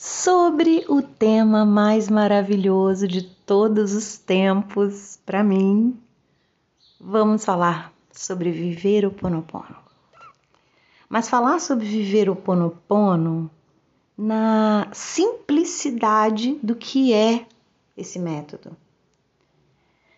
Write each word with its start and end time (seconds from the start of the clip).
sobre 0.00 0.82
o 0.88 1.02
tema 1.02 1.66
mais 1.66 2.08
maravilhoso 2.08 3.06
de 3.06 3.20
todos 3.20 3.92
os 3.92 4.16
tempos 4.16 5.18
para 5.26 5.44
mim. 5.44 5.94
Vamos 6.98 7.44
falar 7.44 7.92
sobre 8.10 8.50
viver 8.50 9.04
o 9.04 9.10
Ponopono. 9.10 9.76
Mas 11.06 11.28
falar 11.28 11.60
sobre 11.60 11.84
viver 11.84 12.30
o 12.30 12.34
Ponopono 12.34 13.50
na 14.16 14.88
simplicidade 14.90 16.58
do 16.62 16.74
que 16.74 17.12
é 17.12 17.46
esse 17.94 18.18
método. 18.18 18.74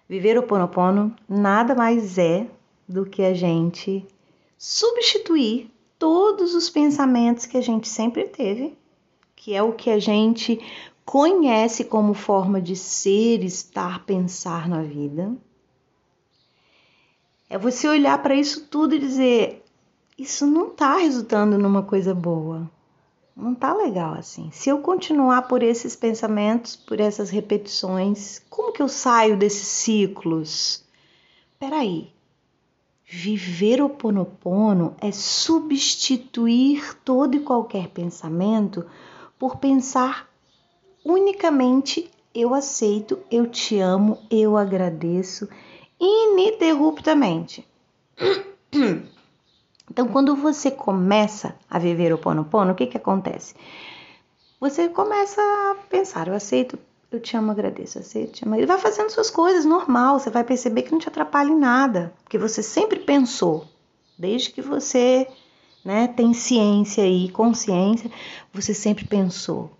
Viver 0.08 0.38
o 0.38 0.44
Ponopono 0.44 1.12
nada 1.28 1.74
mais 1.74 2.18
é 2.18 2.46
do 2.88 3.04
que 3.04 3.24
a 3.24 3.34
gente 3.34 4.06
substituir 4.56 5.68
todos 5.98 6.54
os 6.54 6.70
pensamentos 6.70 7.46
que 7.46 7.56
a 7.56 7.62
gente 7.62 7.88
sempre 7.88 8.28
teve 8.28 8.80
que 9.43 9.54
é 9.54 9.61
o 9.61 9.72
que 9.72 9.90
a 9.90 9.98
gente 9.98 10.61
conhece 11.05 11.82
como 11.82 12.14
forma 12.14 12.60
de 12.60 12.77
ser, 12.77 13.42
estar, 13.42 14.06
pensar 14.06 14.68
na 14.68 14.82
vida. 14.82 15.34
É 17.51 17.59
você 17.59 17.88
olhar 17.88 18.23
para 18.23 18.37
isso 18.37 18.68
tudo 18.68 18.95
e 18.95 19.01
dizer: 19.01 19.65
isso 20.16 20.46
não 20.46 20.68
está 20.68 20.96
resultando 20.96 21.59
numa 21.59 21.82
coisa 21.82 22.15
boa. 22.15 22.70
Não 23.34 23.52
tá 23.52 23.74
legal 23.74 24.15
assim. 24.15 24.48
Se 24.52 24.68
eu 24.68 24.78
continuar 24.78 25.48
por 25.48 25.60
esses 25.60 25.96
pensamentos, 25.96 26.77
por 26.77 27.01
essas 27.01 27.29
repetições, 27.29 28.40
como 28.48 28.73
que 28.73 28.80
eu 28.80 28.88
saio 28.88 29.37
desses 29.37 29.66
ciclos? 29.66 30.84
Peraí. 31.59 32.12
Viver 33.04 33.82
o 33.82 33.88
Ponopono 33.88 34.95
é 35.01 35.10
substituir 35.10 36.96
todo 37.04 37.34
e 37.34 37.40
qualquer 37.40 37.88
pensamento 37.88 38.87
por 39.42 39.56
pensar 39.56 40.28
unicamente 41.05 42.09
eu 42.32 42.55
aceito, 42.55 43.18
eu 43.29 43.48
te 43.48 43.76
amo, 43.80 44.21
eu 44.30 44.57
agradeço 44.57 45.48
ininterruptamente. 45.98 47.66
Então, 49.90 50.09
quando 50.09 50.35
você 50.35 50.70
começa 50.70 51.54
a 51.68 51.79
viver 51.79 52.15
o 52.15 52.18
Pono 52.18 52.46
Pono, 52.46 52.73
o 52.73 52.74
que 52.74 52.87
que 52.87 52.96
acontece? 52.96 53.54
Você 54.59 54.88
começa 54.88 55.43
a 55.43 55.74
pensar, 55.90 56.29
eu 56.29 56.35
aceito, 56.35 56.79
eu 57.10 57.20
te 57.20 57.37
amo, 57.37 57.51
agradeço, 57.51 57.98
aceito, 57.98 58.32
te 58.32 58.45
amo. 58.46 58.54
Ele 58.54 58.65
vai 58.65 58.79
fazendo 58.79 59.10
suas 59.10 59.29
coisas 59.29 59.66
normal, 59.66 60.18
você 60.18 60.30
vai 60.30 60.45
perceber 60.45 60.82
que 60.82 60.93
não 60.93 60.98
te 60.98 61.09
atrapalha 61.09 61.51
em 61.51 61.59
nada, 61.59 62.15
porque 62.23 62.38
você 62.38 62.63
sempre 62.63 63.01
pensou, 63.01 63.66
desde 64.16 64.50
que 64.50 64.62
você 64.62 65.28
né, 65.84 66.09
tem 66.09 66.33
ciência 66.33 67.06
e 67.06 67.28
consciência, 67.28 68.11
você 68.53 68.72
sempre 68.72 69.05
pensou. 69.05 69.71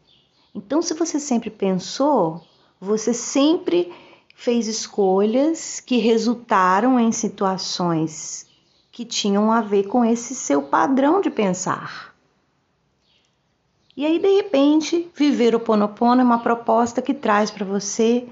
Então, 0.55 0.83
se 0.83 0.95
você 0.95 1.19
sempre 1.19 1.51
pensou, 1.51 2.43
você 2.81 3.15
sempre 3.15 3.93
fez 4.35 4.67
escolhas 4.67 5.81
que 5.81 5.99
resultaram 5.99 6.99
em 6.99 7.13
situações 7.13 8.47
que 8.91 9.05
tinham 9.05 9.51
a 9.51 9.61
ver 9.61 9.85
com 9.85 10.05
esse 10.05 10.35
seu 10.35 10.63
padrão 10.63 11.21
de 11.21 11.31
pensar. 11.31 12.13
E 13.97 14.05
aí, 14.05 14.19
de 14.19 14.37
repente, 14.37 15.11
viver 15.15 15.55
o 15.55 15.61
Ponopono 15.61 16.21
é 16.21 16.25
uma 16.25 16.41
proposta 16.41 17.01
que 17.01 17.15
traz 17.15 17.51
para 17.51 17.65
você 17.65 18.27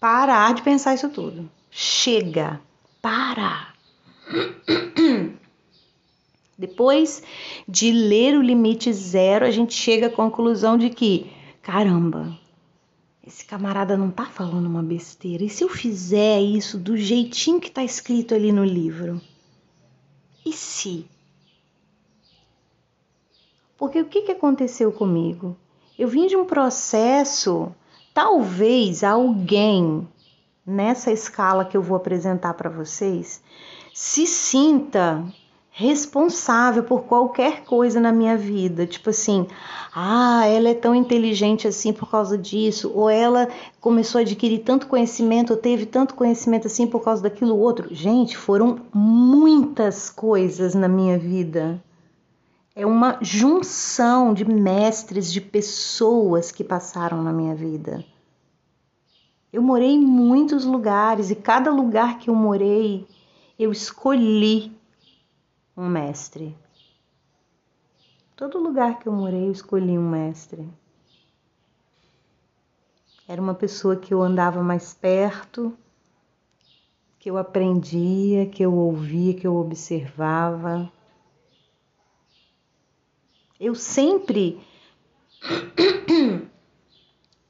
parar 0.00 0.54
de 0.54 0.62
pensar 0.62 0.94
isso 0.94 1.08
tudo. 1.08 1.48
Chega, 1.70 2.60
para. 3.02 3.68
Depois 6.60 7.22
de 7.66 7.90
ler 7.90 8.36
o 8.36 8.42
limite 8.42 8.92
zero, 8.92 9.46
a 9.46 9.50
gente 9.50 9.72
chega 9.72 10.08
à 10.08 10.10
conclusão 10.10 10.76
de 10.76 10.90
que, 10.90 11.32
caramba, 11.62 12.38
esse 13.26 13.46
camarada 13.46 13.96
não 13.96 14.10
tá 14.10 14.26
falando 14.26 14.66
uma 14.66 14.82
besteira. 14.82 15.42
E 15.42 15.48
se 15.48 15.64
eu 15.64 15.70
fizer 15.70 16.38
isso 16.38 16.76
do 16.76 16.98
jeitinho 16.98 17.58
que 17.58 17.70
tá 17.70 17.82
escrito 17.82 18.34
ali 18.34 18.52
no 18.52 18.62
livro? 18.62 19.18
E 20.44 20.52
se? 20.52 21.06
Porque 23.78 23.98
o 23.98 24.04
que, 24.04 24.20
que 24.20 24.32
aconteceu 24.32 24.92
comigo? 24.92 25.56
Eu 25.98 26.08
vim 26.08 26.26
de 26.26 26.36
um 26.36 26.44
processo, 26.44 27.74
talvez 28.12 29.02
alguém 29.02 30.06
nessa 30.66 31.10
escala 31.10 31.64
que 31.64 31.74
eu 31.74 31.82
vou 31.82 31.96
apresentar 31.96 32.52
para 32.52 32.68
vocês 32.68 33.42
se 33.94 34.26
sinta 34.26 35.24
responsável 35.80 36.82
por 36.82 37.04
qualquer 37.04 37.64
coisa 37.64 37.98
na 37.98 38.12
minha 38.12 38.36
vida. 38.36 38.86
Tipo 38.86 39.08
assim, 39.08 39.46
ah, 39.94 40.46
ela 40.46 40.68
é 40.68 40.74
tão 40.74 40.94
inteligente 40.94 41.66
assim 41.66 41.90
por 41.90 42.10
causa 42.10 42.36
disso, 42.36 42.92
ou 42.94 43.08
ela 43.08 43.48
começou 43.80 44.18
a 44.18 44.22
adquirir 44.22 44.58
tanto 44.58 44.86
conhecimento, 44.86 45.54
ou 45.54 45.56
teve 45.56 45.86
tanto 45.86 46.14
conhecimento 46.14 46.66
assim 46.66 46.86
por 46.86 47.02
causa 47.02 47.22
daquilo 47.22 47.56
outro. 47.56 47.88
Gente, 47.94 48.36
foram 48.36 48.80
muitas 48.92 50.10
coisas 50.10 50.74
na 50.74 50.86
minha 50.86 51.18
vida. 51.18 51.82
É 52.76 52.84
uma 52.84 53.18
junção 53.22 54.34
de 54.34 54.44
mestres, 54.44 55.32
de 55.32 55.40
pessoas 55.40 56.52
que 56.52 56.62
passaram 56.62 57.22
na 57.22 57.32
minha 57.32 57.54
vida. 57.54 58.04
Eu 59.50 59.62
morei 59.62 59.92
em 59.92 59.98
muitos 59.98 60.66
lugares 60.66 61.30
e 61.30 61.34
cada 61.34 61.70
lugar 61.70 62.18
que 62.18 62.28
eu 62.28 62.34
morei, 62.34 63.06
eu 63.58 63.72
escolhi 63.72 64.78
um 65.76 65.88
mestre. 65.88 66.56
Todo 68.36 68.58
lugar 68.58 68.98
que 68.98 69.06
eu 69.06 69.12
morei, 69.12 69.46
eu 69.46 69.52
escolhi 69.52 69.98
um 69.98 70.08
mestre. 70.08 70.68
Era 73.28 73.40
uma 73.40 73.54
pessoa 73.54 73.96
que 73.96 74.12
eu 74.12 74.22
andava 74.22 74.62
mais 74.62 74.94
perto, 74.94 75.76
que 77.18 77.30
eu 77.30 77.36
aprendia, 77.36 78.46
que 78.46 78.62
eu 78.62 78.74
ouvia, 78.74 79.34
que 79.34 79.46
eu 79.46 79.54
observava. 79.54 80.90
Eu 83.60 83.74
sempre, 83.74 84.58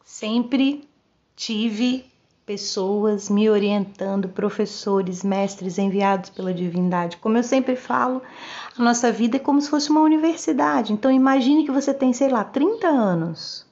sempre 0.04 0.88
tive 1.36 2.09
pessoas 2.50 3.30
me 3.30 3.48
orientando, 3.48 4.28
professores, 4.28 5.22
mestres 5.22 5.78
enviados 5.78 6.30
pela 6.30 6.52
divindade. 6.52 7.16
Como 7.18 7.36
eu 7.36 7.44
sempre 7.44 7.76
falo, 7.76 8.20
a 8.76 8.82
nossa 8.82 9.12
vida 9.12 9.36
é 9.36 9.38
como 9.38 9.60
se 9.60 9.70
fosse 9.70 9.88
uma 9.88 10.00
universidade. 10.00 10.92
Então 10.92 11.12
imagine 11.12 11.64
que 11.64 11.70
você 11.70 11.94
tem, 11.94 12.12
sei 12.12 12.28
lá, 12.28 12.42
30 12.42 12.88
anos. 12.88 13.64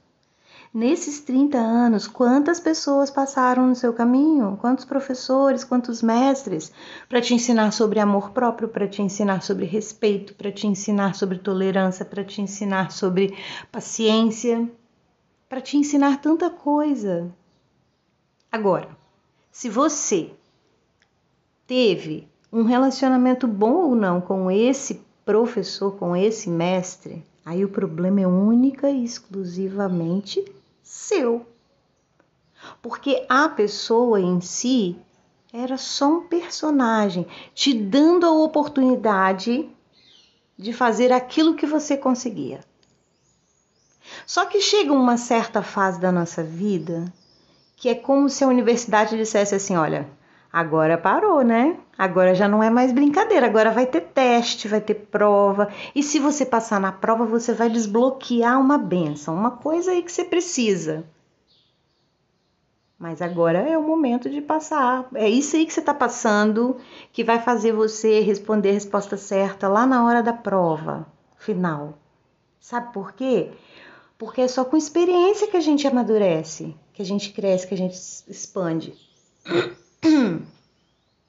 Nesses 0.72 1.18
30 1.18 1.58
anos, 1.58 2.06
quantas 2.06 2.60
pessoas 2.60 3.10
passaram 3.10 3.66
no 3.66 3.74
seu 3.74 3.92
caminho? 3.92 4.56
Quantos 4.60 4.84
professores, 4.84 5.64
quantos 5.64 6.00
mestres 6.00 6.70
para 7.08 7.20
te 7.20 7.34
ensinar 7.34 7.72
sobre 7.72 7.98
amor 7.98 8.30
próprio, 8.30 8.68
para 8.68 8.86
te 8.86 9.02
ensinar 9.02 9.42
sobre 9.42 9.66
respeito, 9.66 10.36
para 10.36 10.52
te 10.52 10.68
ensinar 10.68 11.16
sobre 11.16 11.38
tolerância, 11.38 12.04
para 12.04 12.22
te 12.22 12.40
ensinar 12.40 12.92
sobre 12.92 13.36
paciência, 13.72 14.70
para 15.48 15.60
te 15.60 15.76
ensinar 15.76 16.20
tanta 16.20 16.48
coisa. 16.48 17.28
Agora, 18.50 18.88
se 19.50 19.68
você 19.68 20.30
teve 21.66 22.26
um 22.50 22.62
relacionamento 22.62 23.46
bom 23.46 23.74
ou 23.74 23.94
não 23.94 24.20
com 24.20 24.50
esse 24.50 25.02
professor, 25.24 25.96
com 25.96 26.16
esse 26.16 26.48
mestre, 26.48 27.22
aí 27.44 27.62
o 27.62 27.68
problema 27.68 28.22
é 28.22 28.26
única 28.26 28.88
e 28.88 29.04
exclusivamente 29.04 30.42
seu. 30.82 31.46
Porque 32.80 33.26
a 33.28 33.48
pessoa 33.50 34.18
em 34.18 34.40
si 34.40 34.96
era 35.52 35.76
só 35.76 36.08
um 36.08 36.28
personagem, 36.28 37.26
te 37.54 37.74
dando 37.74 38.24
a 38.26 38.32
oportunidade 38.32 39.68
de 40.56 40.72
fazer 40.72 41.12
aquilo 41.12 41.54
que 41.54 41.66
você 41.66 41.96
conseguia. 41.96 42.60
Só 44.26 44.46
que 44.46 44.60
chega 44.60 44.92
uma 44.92 45.18
certa 45.18 45.62
fase 45.62 46.00
da 46.00 46.10
nossa 46.10 46.42
vida 46.42 47.12
que 47.78 47.88
é 47.88 47.94
como 47.94 48.28
se 48.28 48.42
a 48.42 48.48
universidade 48.48 49.16
dissesse 49.16 49.54
assim: 49.54 49.76
olha, 49.76 50.08
agora 50.52 50.98
parou, 50.98 51.42
né? 51.42 51.78
Agora 51.96 52.34
já 52.34 52.48
não 52.48 52.62
é 52.62 52.68
mais 52.68 52.92
brincadeira, 52.92 53.46
agora 53.46 53.70
vai 53.70 53.86
ter 53.86 54.00
teste, 54.00 54.66
vai 54.66 54.80
ter 54.80 54.94
prova. 54.94 55.68
E 55.94 56.02
se 56.02 56.18
você 56.18 56.44
passar 56.44 56.80
na 56.80 56.90
prova, 56.90 57.24
você 57.24 57.54
vai 57.54 57.70
desbloquear 57.70 58.60
uma 58.60 58.76
benção, 58.76 59.34
uma 59.34 59.52
coisa 59.52 59.92
aí 59.92 60.02
que 60.02 60.10
você 60.10 60.24
precisa. 60.24 61.04
Mas 62.98 63.22
agora 63.22 63.60
é 63.60 63.78
o 63.78 63.82
momento 63.82 64.28
de 64.28 64.40
passar. 64.40 65.06
É 65.14 65.28
isso 65.28 65.54
aí 65.54 65.64
que 65.64 65.72
você 65.72 65.78
está 65.78 65.94
passando 65.94 66.78
que 67.12 67.22
vai 67.22 67.38
fazer 67.38 67.70
você 67.70 68.18
responder 68.18 68.70
a 68.70 68.74
resposta 68.74 69.16
certa 69.16 69.68
lá 69.68 69.86
na 69.86 70.04
hora 70.04 70.20
da 70.20 70.32
prova 70.32 71.06
final. 71.36 71.96
Sabe 72.58 72.92
por 72.92 73.12
quê? 73.12 73.52
Porque 74.18 74.40
é 74.40 74.48
só 74.48 74.64
com 74.64 74.76
experiência 74.76 75.46
que 75.46 75.56
a 75.56 75.60
gente 75.60 75.86
amadurece 75.86 76.74
que 76.98 77.02
a 77.02 77.06
gente 77.06 77.30
cresce, 77.30 77.64
que 77.64 77.74
a 77.74 77.76
gente 77.76 77.94
expande. 77.94 78.92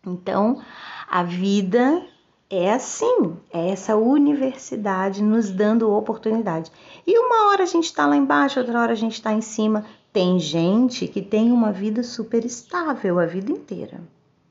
Então, 0.07 0.63
a 1.07 1.23
vida 1.23 2.01
É 2.49 2.71
assim, 2.71 3.37
é 3.53 3.69
essa 3.69 3.95
universidade 3.95 5.21
nos 5.21 5.51
dando 5.51 5.91
oportunidade. 5.91 6.71
E 7.05 7.19
uma 7.19 7.49
hora 7.49 7.61
a 7.61 7.67
gente 7.67 7.83
está 7.83 8.07
lá 8.07 8.15
embaixo, 8.15 8.59
outra 8.59 8.79
hora 8.81 8.93
a 8.93 8.95
gente 8.95 9.13
está 9.13 9.31
em 9.33 9.41
cima. 9.41 9.85
Tem 10.11 10.39
gente 10.39 11.07
que 11.07 11.21
tem 11.21 11.51
uma 11.51 11.71
vida 11.71 12.01
super 12.01 12.43
estável 12.43 13.19
a 13.19 13.27
vida 13.27 13.51
inteira 13.51 14.01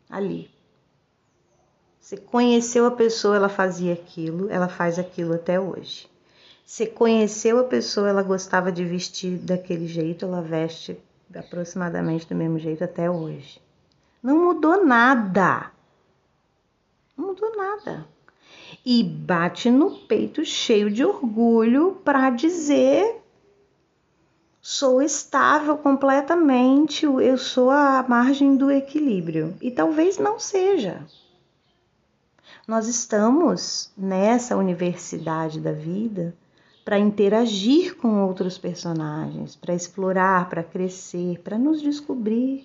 ali. 0.09 0.49
Você 1.99 2.17
conheceu 2.19 2.87
a 2.87 2.93
pessoa, 2.93 3.35
ela 3.35 3.49
fazia 3.49 3.95
aquilo, 3.95 4.49
ela 4.49 4.69
faz 4.69 4.97
aquilo 4.99 5.35
até 5.35 5.59
hoje. 5.59 6.09
Você 6.65 6.87
conheceu 6.87 7.59
a 7.59 7.65
pessoa, 7.65 8.09
ela 8.09 8.23
gostava 8.23 8.71
de 8.71 8.85
vestir 8.85 9.39
daquele 9.39 9.89
jeito, 9.89 10.25
ela 10.27 10.43
veste 10.43 10.97
aproximadamente 11.35 12.27
do 12.27 12.35
mesmo 12.35 12.59
jeito 12.59 12.85
até 12.85 13.11
hoje. 13.11 13.61
Não 14.23 14.39
mudou 14.39 14.85
nada. 14.85 15.71
Não 17.17 17.29
mudou 17.29 17.57
nada. 17.57 18.07
E 18.85 19.03
bate 19.03 19.71
no 19.71 19.91
peito 19.91 20.45
cheio 20.45 20.91
de 20.91 21.05
orgulho 21.05 22.01
para 22.05 22.31
dizer 22.31 23.23
sou 24.61 25.01
estável 25.01 25.79
completamente, 25.79 27.05
eu 27.05 27.39
sou 27.39 27.71
a 27.71 28.05
margem 28.07 28.57
do 28.57 28.71
equilíbrio. 28.71 29.57
E 29.63 29.71
talvez 29.71 30.19
não 30.19 30.39
seja. 30.39 31.07
Nós 32.67 32.87
estamos 32.87 33.91
nessa 33.97 34.57
universidade 34.57 35.59
da 35.59 35.73
vida 35.73 36.35
para 36.89 36.99
interagir 36.99 37.99
com 37.99 38.25
outros 38.25 38.57
personagens, 38.57 39.55
para 39.55 39.75
explorar, 39.75 40.49
para 40.49 40.65
crescer, 40.65 41.39
para 41.41 41.59
nos 41.59 41.83
descobrir 41.83 42.65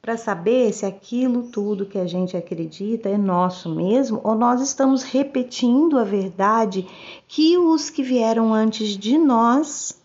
para 0.00 0.16
saber 0.18 0.72
se 0.72 0.86
aquilo 0.86 1.44
tudo 1.44 1.84
que 1.84 1.98
a 1.98 2.06
gente 2.06 2.36
acredita 2.36 3.08
é 3.08 3.18
nosso 3.18 3.74
mesmo 3.74 4.18
ou 4.24 4.34
nós 4.34 4.62
estamos 4.62 5.02
repetindo 5.02 5.98
a 5.98 6.04
verdade 6.04 6.86
que 7.28 7.58
os 7.58 7.88
que 7.88 8.02
vieram 8.02 8.52
antes 8.52 8.98
de 8.98 9.16
nós 9.16 9.98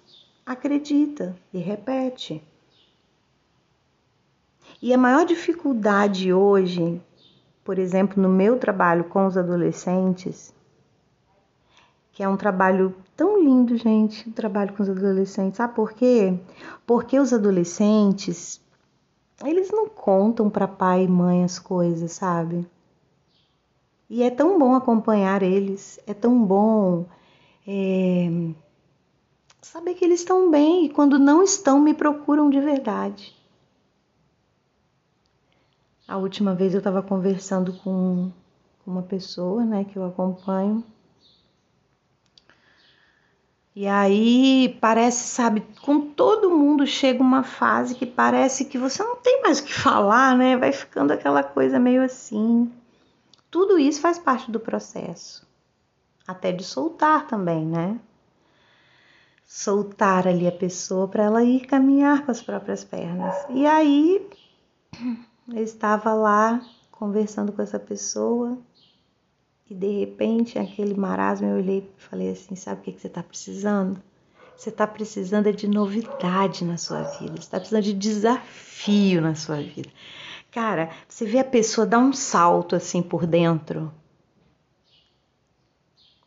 acredita 0.46 1.36
e 1.54 1.60
repete. 1.60 2.42
E 4.82 4.94
a 4.94 4.98
maior 4.98 5.26
dificuldade 5.26 6.32
hoje, 6.34 7.02
por 7.64 7.78
exemplo, 7.78 8.22
no 8.22 8.30
meu 8.30 8.58
trabalho 8.58 9.04
com 9.06 9.26
os 9.26 9.38
adolescentes, 9.38 10.54
que 12.20 12.24
é 12.24 12.28
um 12.28 12.36
trabalho 12.36 12.94
tão 13.16 13.42
lindo, 13.42 13.78
gente, 13.78 14.28
o 14.28 14.34
trabalho 14.34 14.74
com 14.74 14.84
os 14.84 14.90
adolescentes. 14.90 15.56
Sabe 15.56 15.74
por 15.74 15.94
quê? 15.94 16.38
Porque 16.86 17.18
os 17.18 17.32
adolescentes 17.32 18.60
eles 19.46 19.72
não 19.72 19.88
contam 19.88 20.50
para 20.50 20.68
pai 20.68 21.06
e 21.06 21.08
mãe 21.08 21.46
as 21.46 21.58
coisas, 21.58 22.12
sabe? 22.12 22.68
E 24.10 24.22
é 24.22 24.30
tão 24.30 24.60
bom 24.60 24.76
acompanhar 24.76 25.42
eles, 25.42 25.98
é 26.06 26.14
tão 26.14 26.44
bom 26.44 27.06
é, 27.66 28.52
saber 29.62 29.94
que 29.94 30.04
eles 30.04 30.20
estão 30.20 30.52
bem 30.52 30.88
e 30.88 30.90
quando 30.90 31.18
não 31.18 31.42
estão, 31.42 31.80
me 31.80 31.94
procuram 31.94 32.50
de 32.50 32.60
verdade. 32.60 33.34
A 36.06 36.18
última 36.18 36.54
vez 36.54 36.74
eu 36.74 36.80
estava 36.80 37.02
conversando 37.02 37.72
com 37.82 38.30
uma 38.86 39.04
pessoa, 39.04 39.64
né, 39.64 39.86
que 39.86 39.96
eu 39.96 40.04
acompanho, 40.04 40.84
e 43.80 43.88
aí 43.88 44.78
parece, 44.82 45.30
sabe, 45.30 45.66
com 45.82 46.02
todo 46.02 46.50
mundo 46.50 46.86
chega 46.86 47.24
uma 47.24 47.44
fase 47.44 47.96
que 47.96 48.06
parece 48.06 48.66
que 48.66 48.78
você 48.78 49.02
não 49.02 49.16
tem 49.16 49.42
mais 49.42 49.60
o 49.60 49.64
que 49.64 49.74
falar, 49.74 50.36
né? 50.36 50.58
Vai 50.58 50.74
ficando 50.74 51.14
aquela 51.14 51.42
coisa 51.44 51.80
meio 51.80 52.04
assim. 52.04 52.70
Tudo 53.50 53.80
isso 53.80 54.02
faz 54.02 54.20
parte 54.20 54.52
do 54.52 54.60
processo. 54.60 55.48
Até 56.28 56.52
de 56.52 56.62
soltar 56.62 57.26
também, 57.26 57.66
né? 57.66 57.98
Soltar 59.46 60.28
ali 60.28 60.46
a 60.46 60.52
pessoa 60.52 61.08
para 61.08 61.24
ela 61.24 61.42
ir 61.42 61.66
caminhar 61.66 62.26
com 62.26 62.32
as 62.32 62.42
próprias 62.42 62.84
pernas. 62.84 63.34
E 63.50 63.66
aí 63.66 64.30
eu 65.56 65.64
estava 65.64 66.14
lá 66.14 66.62
conversando 66.92 67.54
com 67.54 67.62
essa 67.62 67.80
pessoa 67.80 68.58
e 69.70 69.76
de 69.76 70.00
repente, 70.00 70.58
aquele 70.58 70.96
marasmo, 70.96 71.48
eu 71.48 71.58
olhei 71.58 71.80
e 71.80 72.02
falei 72.02 72.32
assim: 72.32 72.56
sabe 72.56 72.82
o 72.82 72.84
que, 72.84 73.00
você 73.00 73.08
está 73.08 73.22
precisando? 73.22 74.02
Você 74.58 74.70
está 74.70 74.88
precisando 74.88 75.48
é 75.48 75.52
de 75.52 75.68
novidade 75.68 76.66
na 76.66 76.76
sua 76.76 77.04
vida, 77.04 77.34
você 77.34 77.40
está 77.40 77.60
precisando 77.60 77.84
de 77.84 77.94
desafio 77.94 79.22
na 79.22 79.36
sua 79.36 79.58
vida. 79.58 79.90
Cara, 80.52 80.90
você 81.08 81.26
vê 81.26 81.40
a 81.40 81.46
pessoa 81.46 81.86
dar 81.86 82.00
um 82.00 82.12
salto 82.12 82.76
assim 82.76 83.02
por 83.02 83.26
dentro. 83.26 83.94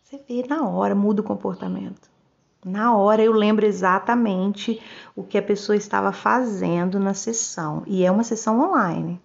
Você 0.03 0.19
vê 0.29 0.47
na 0.47 0.67
hora, 0.69 0.95
muda 0.95 1.21
o 1.21 1.25
comportamento. 1.25 2.11
Na 2.65 2.97
hora 2.97 3.23
eu 3.23 3.33
lembro 3.33 3.67
exatamente 3.67 4.81
o 5.17 5.25
que 5.25 5.37
a 5.37 5.43
pessoa 5.43 5.75
estava 5.75 6.13
fazendo 6.13 7.01
na 7.01 7.13
sessão. 7.13 7.83
E 7.87 8.05
é 8.05 8.11
uma 8.11 8.23
sessão 8.23 8.61
online. 8.61 9.21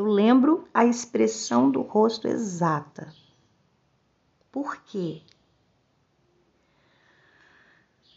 Eu 0.00 0.06
lembro 0.06 0.66
a 0.72 0.86
expressão 0.86 1.70
do 1.70 1.82
rosto 1.82 2.26
exata. 2.26 3.12
Por 4.50 4.78
quê? 4.84 5.20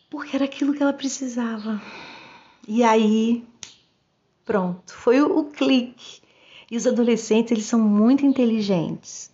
Porque 0.09 0.33
era 0.33 0.45
aquilo 0.45 0.73
que 0.73 0.81
ela 0.81 0.93
precisava. 0.93 1.81
E 2.65 2.85
aí, 2.85 3.45
pronto, 4.45 4.93
foi 4.93 5.21
o, 5.21 5.39
o 5.39 5.51
clique. 5.51 6.21
E 6.71 6.77
os 6.77 6.87
adolescentes, 6.87 7.51
eles 7.51 7.65
são 7.65 7.81
muito 7.81 8.25
inteligentes. 8.25 9.29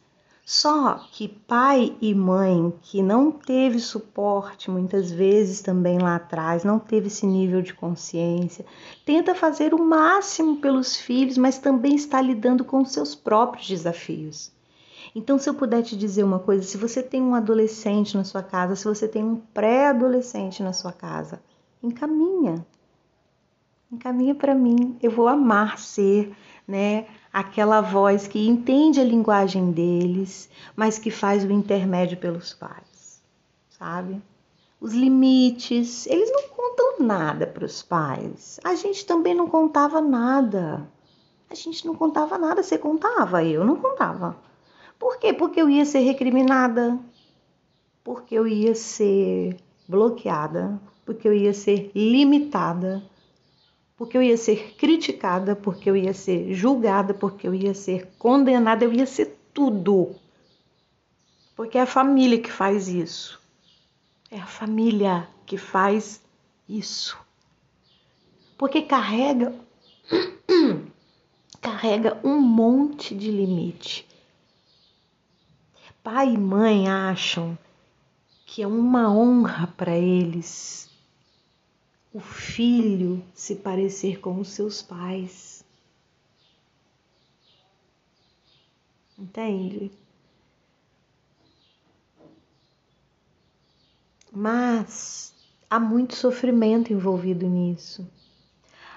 Só 0.52 0.96
que 1.12 1.28
pai 1.28 1.96
e 2.02 2.12
mãe 2.12 2.74
que 2.82 3.04
não 3.04 3.32
teve 3.32 3.78
suporte 3.78 4.72
muitas 4.72 5.12
vezes 5.12 5.62
também 5.62 6.00
lá 6.00 6.16
atrás, 6.16 6.64
não 6.64 6.80
teve 6.80 7.06
esse 7.06 7.24
nível 7.28 7.62
de 7.62 7.72
consciência, 7.72 8.66
tenta 9.06 9.36
fazer 9.36 9.76
o 9.76 9.86
máximo 9.86 10.58
pelos 10.58 10.98
filhos, 10.98 11.38
mas 11.38 11.60
também 11.60 11.94
está 11.94 12.20
lidando 12.20 12.66
com 12.66 12.84
seus 12.84 13.14
próprios 13.14 13.68
desafios. 13.68 14.52
Então, 15.14 15.38
se 15.38 15.48
eu 15.48 15.54
puder 15.54 15.84
te 15.84 15.96
dizer 15.96 16.24
uma 16.24 16.40
coisa, 16.40 16.64
se 16.64 16.78
você 16.78 17.04
tem 17.04 17.22
um 17.22 17.36
adolescente 17.36 18.18
na 18.18 18.24
sua 18.24 18.42
casa, 18.42 18.76
se 18.76 18.86
você 18.86 19.08
tem 19.08 19.24
um 19.24 19.36
pré-adolescente 19.36 20.64
na 20.64 20.74
sua 20.74 20.92
casa, 20.92 21.44
encaminha. 21.84 22.66
Encaminha 23.92 24.34
para 24.34 24.56
mim. 24.56 24.98
Eu 25.00 25.12
vou 25.12 25.28
amar 25.28 25.78
ser, 25.78 26.36
né, 26.68 27.06
aquela 27.32 27.82
voz 27.82 28.28
que 28.28 28.48
entende 28.48 29.00
a 29.00 29.04
linguagem 29.04 29.72
deles, 29.72 30.50
mas 30.76 30.98
que 30.98 31.12
faz 31.12 31.44
o 31.44 31.52
intermédio 31.52 32.18
pelos 32.18 32.54
pais, 32.54 33.22
sabe? 33.70 34.22
Os 34.82 34.94
limites, 34.94 36.08
eles 36.08 36.32
não 36.32 36.50
contam 36.50 37.06
nada 37.06 37.46
para 37.46 37.66
os 37.66 37.84
pais. 37.84 38.60
A 38.64 38.76
gente 38.76 39.06
também 39.06 39.36
não 39.36 39.48
contava 39.48 40.00
nada. 40.00 40.90
A 41.50 41.56
gente 41.56 41.86
não 41.86 41.96
contava 41.96 42.38
nada, 42.38 42.64
você 42.64 42.78
contava, 42.78 43.44
eu 43.44 43.66
não 43.66 43.76
contava. 43.76 44.38
Por 44.98 45.18
quê? 45.18 45.34
Porque 45.34 45.62
eu 45.62 45.70
ia 45.70 45.86
ser 45.86 46.00
recriminada, 46.00 47.00
porque 48.04 48.36
eu 48.36 48.48
ia 48.48 48.76
ser 48.76 49.58
bloqueada, 49.88 50.80
porque 51.06 51.28
eu 51.28 51.34
ia 51.34 51.54
ser 51.54 51.92
limitada, 51.96 53.04
porque 54.00 54.18
eu 54.18 54.24
ia 54.24 54.38
ser 54.38 54.76
criticada, 54.78 55.58
porque 55.58 55.90
eu 55.90 55.98
ia 55.98 56.14
ser 56.14 56.54
julgada, 56.54 57.14
porque 57.14 57.46
eu 57.46 57.54
ia 57.54 57.74
ser 57.74 58.08
condenada, 58.18 58.86
eu 58.86 58.94
ia 58.94 59.06
ser 59.06 59.38
tudo. 59.54 60.16
Porque 61.54 61.78
é 61.78 61.82
a 61.82 61.86
família 61.86 62.40
que 62.40 62.50
faz 62.50 62.88
isso. 62.88 63.42
É 64.32 64.40
a 64.40 64.46
família 64.46 65.28
que 65.46 65.58
faz 65.58 66.22
isso. 66.70 67.20
Porque 68.58 68.84
carrega 68.84 69.54
carrega 71.60 72.18
um 72.24 72.40
monte 72.40 73.14
de 73.14 73.30
limite 73.30 74.08
pai 76.02 76.34
e 76.34 76.38
mãe 76.38 76.88
acham 76.88 77.58
que 78.46 78.64
é 78.64 78.68
uma 78.68 79.12
honra 79.12 79.68
para 79.78 79.96
eles 79.96 80.89
o 82.14 82.20
filho 82.20 83.24
se 83.34 83.56
parecer 83.56 84.20
com 84.20 84.40
os 84.40 84.50
seus 84.50 84.82
pais. 84.82 85.64
Entende? 89.18 89.92
Mas 94.32 95.34
há 95.70 95.80
muito 95.80 96.16
sofrimento 96.16 96.94
envolvido 96.94 97.48
nisso. 97.48 98.08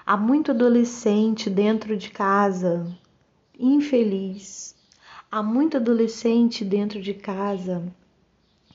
Há 0.05 0.17
muito 0.17 0.51
adolescente 0.51 1.49
dentro 1.49 1.97
de 1.97 2.09
casa 2.09 2.85
infeliz, 3.57 4.73
Há 5.35 5.41
muito 5.41 5.77
adolescente 5.77 6.63
dentro 6.63 7.01
de 7.01 7.11
casa, 7.11 7.91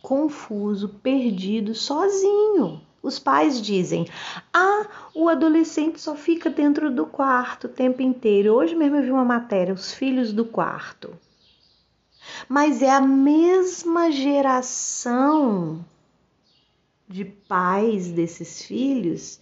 confuso, 0.02 0.88
perdido, 0.88 1.73
sozinho. 1.73 2.80
Os 3.02 3.19
pais 3.19 3.61
dizem: 3.61 4.07
Ah, 4.52 4.87
o 5.14 5.28
adolescente 5.28 6.00
só 6.00 6.14
fica 6.14 6.50
dentro 6.50 6.90
do 6.90 7.07
quarto 7.07 7.67
o 7.67 7.71
tempo 7.71 8.02
inteiro. 8.02 8.55
Hoje 8.55 8.75
mesmo 8.75 8.97
eu 8.97 9.02
vi 9.02 9.11
uma 9.11 9.25
matéria: 9.25 9.75
os 9.75 9.93
filhos 9.93 10.33
do 10.33 10.45
quarto. 10.45 11.17
Mas 12.49 12.83
é 12.83 12.90
a 12.90 13.00
mesma 13.00 14.11
geração 14.11 15.85
de 17.09 17.25
pais 17.25 18.11
desses 18.11 18.62
filhos 18.62 19.40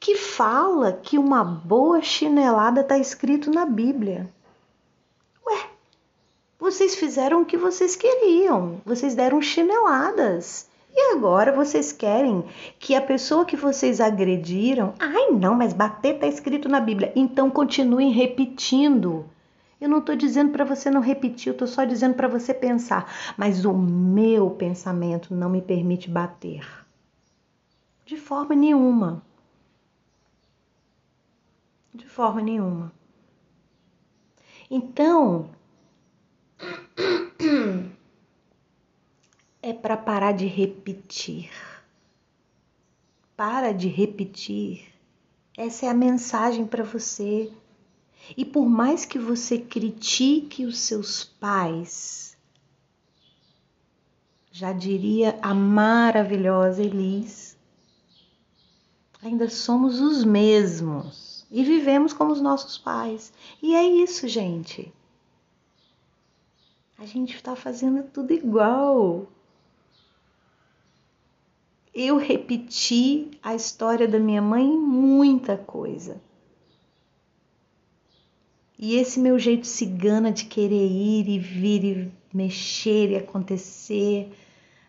que 0.00 0.16
fala 0.16 0.92
que 0.92 1.16
uma 1.16 1.44
boa 1.44 2.02
chinelada 2.02 2.80
está 2.80 2.98
escrito 2.98 3.50
na 3.50 3.64
Bíblia. 3.64 4.28
Ué, 5.46 5.70
vocês 6.58 6.94
fizeram 6.96 7.42
o 7.42 7.46
que 7.46 7.56
vocês 7.56 7.94
queriam, 7.96 8.82
vocês 8.84 9.14
deram 9.14 9.40
chineladas. 9.40 10.68
E 10.96 11.12
agora 11.16 11.50
vocês 11.50 11.90
querem 11.90 12.44
que 12.78 12.94
a 12.94 13.00
pessoa 13.00 13.44
que 13.44 13.56
vocês 13.56 14.00
agrediram, 14.00 14.94
ai 15.00 15.32
não, 15.32 15.52
mas 15.52 15.72
bater 15.72 16.14
está 16.14 16.28
escrito 16.28 16.68
na 16.68 16.78
Bíblia. 16.78 17.12
Então 17.16 17.50
continuem 17.50 18.12
repetindo. 18.12 19.28
Eu 19.80 19.88
não 19.88 19.98
estou 19.98 20.14
dizendo 20.14 20.52
para 20.52 20.64
você 20.64 20.90
não 20.90 21.00
repetir, 21.00 21.48
eu 21.48 21.52
estou 21.52 21.66
só 21.66 21.84
dizendo 21.84 22.14
para 22.14 22.28
você 22.28 22.54
pensar. 22.54 23.12
Mas 23.36 23.64
o 23.64 23.72
meu 23.72 24.50
pensamento 24.50 25.34
não 25.34 25.50
me 25.50 25.60
permite 25.60 26.08
bater. 26.08 26.64
De 28.06 28.16
forma 28.16 28.54
nenhuma. 28.54 29.20
De 31.92 32.06
forma 32.06 32.40
nenhuma. 32.40 32.92
Então, 34.70 35.50
é 39.64 39.72
para 39.72 39.96
parar 39.96 40.32
de 40.32 40.44
repetir. 40.44 41.50
Para 43.34 43.72
de 43.72 43.88
repetir. 43.88 44.92
Essa 45.56 45.86
é 45.86 45.88
a 45.88 45.94
mensagem 45.94 46.66
para 46.66 46.84
você. 46.84 47.50
E 48.36 48.44
por 48.44 48.68
mais 48.68 49.06
que 49.06 49.18
você 49.18 49.56
critique 49.56 50.66
os 50.66 50.78
seus 50.80 51.24
pais, 51.24 52.36
já 54.52 54.70
diria 54.70 55.38
a 55.40 55.54
maravilhosa 55.54 56.82
Elis, 56.82 57.56
ainda 59.22 59.48
somos 59.48 59.98
os 59.98 60.24
mesmos 60.24 61.46
e 61.50 61.64
vivemos 61.64 62.12
como 62.12 62.32
os 62.32 62.40
nossos 62.42 62.76
pais. 62.76 63.32
E 63.62 63.74
é 63.74 63.82
isso, 63.82 64.28
gente. 64.28 64.92
A 66.98 67.06
gente 67.06 67.34
está 67.34 67.56
fazendo 67.56 68.02
tudo 68.02 68.34
igual 68.34 69.26
eu 71.94 72.16
repeti 72.16 73.30
a 73.42 73.54
história 73.54 74.08
da 74.08 74.18
minha 74.18 74.42
mãe 74.42 74.66
muita 74.66 75.56
coisa. 75.56 76.20
E 78.78 78.96
esse 78.96 79.20
meu 79.20 79.38
jeito 79.38 79.66
cigana 79.66 80.32
de 80.32 80.46
querer 80.46 80.88
ir 80.88 81.28
e 81.28 81.38
vir 81.38 81.84
e 81.84 82.12
mexer 82.32 83.10
e 83.10 83.16
acontecer 83.16 84.30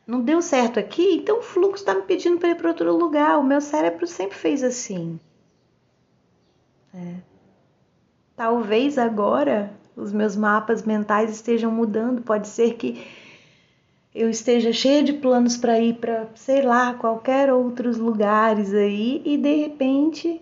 não 0.08 0.22
deu 0.22 0.42
certo 0.42 0.80
aqui, 0.80 1.16
então 1.16 1.40
o 1.40 1.42
fluxo 1.42 1.78
está 1.78 1.96
me 1.96 2.04
pedindo 2.04 2.38
para 2.38 2.50
ir 2.50 2.56
para 2.56 2.70
outro 2.70 2.96
lugar. 2.96 3.40
O 3.40 3.44
meu 3.44 3.60
cérebro 3.60 4.06
sempre 4.06 4.38
fez 4.38 4.64
assim. 4.64 5.20
É. 6.94 7.16
Talvez 8.36 8.98
agora 9.00 9.74
os 9.96 10.12
meus 10.14 10.36
mapas 10.36 10.84
mentais 10.84 11.32
estejam 11.32 11.72
mudando. 11.72 12.22
Pode 12.22 12.48
ser 12.48 12.76
que 12.76 13.04
eu 14.16 14.30
esteja 14.30 14.72
cheia 14.72 15.04
de 15.04 15.12
planos 15.12 15.58
para 15.58 15.78
ir 15.78 15.96
para, 15.96 16.30
sei 16.36 16.62
lá, 16.62 16.94
qualquer 16.94 17.52
outros 17.52 17.98
lugares 17.98 18.74
aí 18.74 19.22
e 19.26 19.38
de 19.38 19.56
repente 19.56 20.42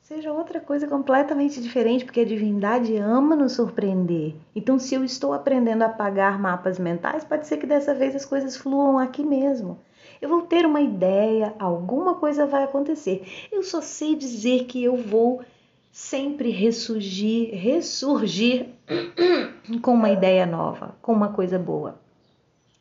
seja 0.00 0.32
outra 0.32 0.58
coisa 0.58 0.88
completamente 0.88 1.60
diferente, 1.60 2.04
porque 2.04 2.20
a 2.20 2.24
divindade 2.24 2.96
ama 2.96 3.36
nos 3.36 3.52
surpreender. 3.52 4.34
Então, 4.56 4.78
se 4.78 4.94
eu 4.94 5.04
estou 5.04 5.32
aprendendo 5.34 5.82
a 5.82 5.86
apagar 5.86 6.40
mapas 6.40 6.78
mentais, 6.78 7.22
pode 7.22 7.46
ser 7.46 7.58
que 7.58 7.66
dessa 7.66 7.94
vez 7.94 8.16
as 8.16 8.24
coisas 8.24 8.56
fluam 8.56 8.98
aqui 8.98 9.22
mesmo. 9.22 9.78
Eu 10.20 10.28
vou 10.28 10.42
ter 10.42 10.66
uma 10.66 10.80
ideia, 10.80 11.54
alguma 11.58 12.14
coisa 12.14 12.46
vai 12.46 12.64
acontecer. 12.64 13.22
Eu 13.52 13.62
só 13.62 13.80
sei 13.80 14.16
dizer 14.16 14.64
que 14.64 14.82
eu 14.82 14.96
vou 14.96 15.42
sempre 15.90 16.50
ressurgir, 16.50 17.54
ressurgir 17.54 18.68
com 19.82 19.94
uma 19.94 20.10
ideia 20.10 20.46
nova, 20.46 20.94
com 21.02 21.12
uma 21.12 21.32
coisa 21.32 21.58
boa. 21.58 22.00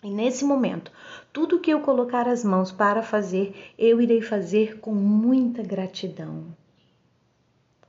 E 0.03 0.09
nesse 0.09 0.45
momento, 0.45 0.91
tudo 1.33 1.59
que 1.59 1.71
eu 1.71 1.81
colocar 1.81 2.27
as 2.27 2.43
mãos 2.43 2.71
para 2.71 3.01
fazer, 3.03 3.73
eu 3.77 3.99
irei 3.99 4.21
fazer 4.21 4.79
com 4.79 4.93
muita 4.93 5.61
gratidão, 5.61 6.55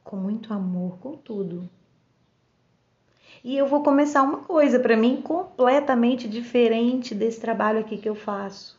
com 0.03 0.17
muito 0.17 0.53
amor, 0.53 0.99
com 0.99 1.17
tudo. 1.17 1.69
E 3.45 3.57
eu 3.57 3.67
vou 3.67 3.83
começar 3.83 4.23
uma 4.23 4.39
coisa 4.39 4.79
para 4.81 4.97
mim 4.97 5.23
completamente 5.23 6.29
diferente 6.29 7.15
desse 7.15 7.41
trabalho 7.41 7.79
aqui 7.79 7.97
que 7.97 8.09
eu 8.09 8.15
faço. 8.15 8.79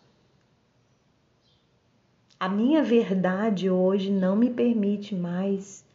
A 2.37 2.49
minha 2.49 2.83
verdade 2.83 3.69
hoje 3.69 4.11
não 4.11 4.35
me 4.35 4.49
permite 4.49 5.15
mais 5.15 5.85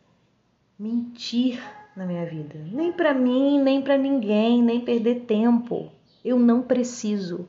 mentir 0.78 1.60
na 1.96 2.04
minha 2.04 2.26
vida. 2.26 2.58
Nem 2.70 2.92
para 2.92 3.14
mim, 3.14 3.60
nem 3.60 3.80
para 3.80 3.96
ninguém, 3.96 4.62
nem 4.62 4.80
perder 4.80 5.20
tempo. 5.26 5.90
Eu 6.24 6.38
não 6.38 6.62
preciso. 6.62 7.48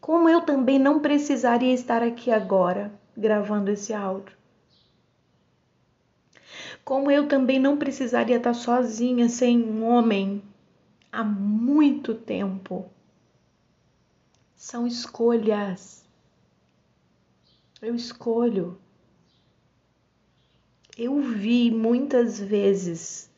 Como 0.00 0.28
eu 0.28 0.42
também 0.42 0.78
não 0.78 1.00
precisaria 1.00 1.72
estar 1.72 2.02
aqui 2.02 2.30
agora 2.30 2.92
gravando 3.16 3.70
esse 3.70 3.92
áudio. 3.92 4.36
Como 6.84 7.10
eu 7.10 7.28
também 7.28 7.58
não 7.58 7.76
precisaria 7.76 8.36
estar 8.36 8.54
sozinha 8.54 9.28
sem 9.28 9.62
um 9.62 9.84
homem 9.84 10.42
há 11.12 11.22
muito 11.22 12.14
tempo. 12.14 12.86
São 14.56 14.86
escolhas. 14.86 16.04
Eu 17.80 17.94
escolho. 17.94 18.78
Eu 21.02 21.18
vi 21.22 21.70
muitas 21.70 22.38
vezes 22.38 23.30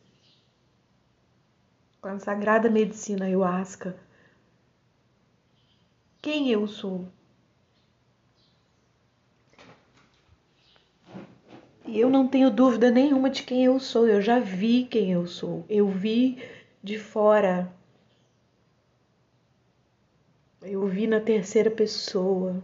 com 2.01 2.09
a 2.09 2.19
sagrada 2.19 2.69
medicina 2.69 3.27
ayahuasca 3.27 3.97
quem 6.21 6.51
eu 6.51 6.67
sou. 6.67 7.07
E 11.87 12.01
eu 12.01 12.11
não 12.11 12.27
tenho 12.27 12.51
dúvida 12.51 12.91
nenhuma 12.91 13.31
de 13.31 13.45
quem 13.45 13.65
eu 13.65 13.79
sou. 13.79 14.09
Eu 14.09 14.21
já 14.21 14.41
vi 14.41 14.85
quem 14.85 15.13
eu 15.13 15.29
sou. 15.29 15.65
Eu 15.69 15.89
vi 15.89 16.43
de 16.83 16.99
fora. 16.99 17.73
Eu 20.61 20.85
vi 20.89 21.07
na 21.07 21.21
terceira 21.21 21.71
pessoa. 21.71 22.61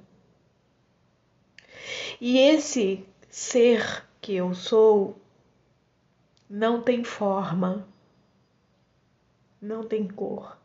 E 2.20 2.36
esse 2.36 3.06
ser 3.30 4.07
que 4.20 4.34
eu 4.34 4.54
sou 4.54 5.16
não 6.48 6.82
tem 6.82 7.04
forma, 7.04 7.86
não 9.60 9.86
tem 9.86 10.08
cor. 10.08 10.58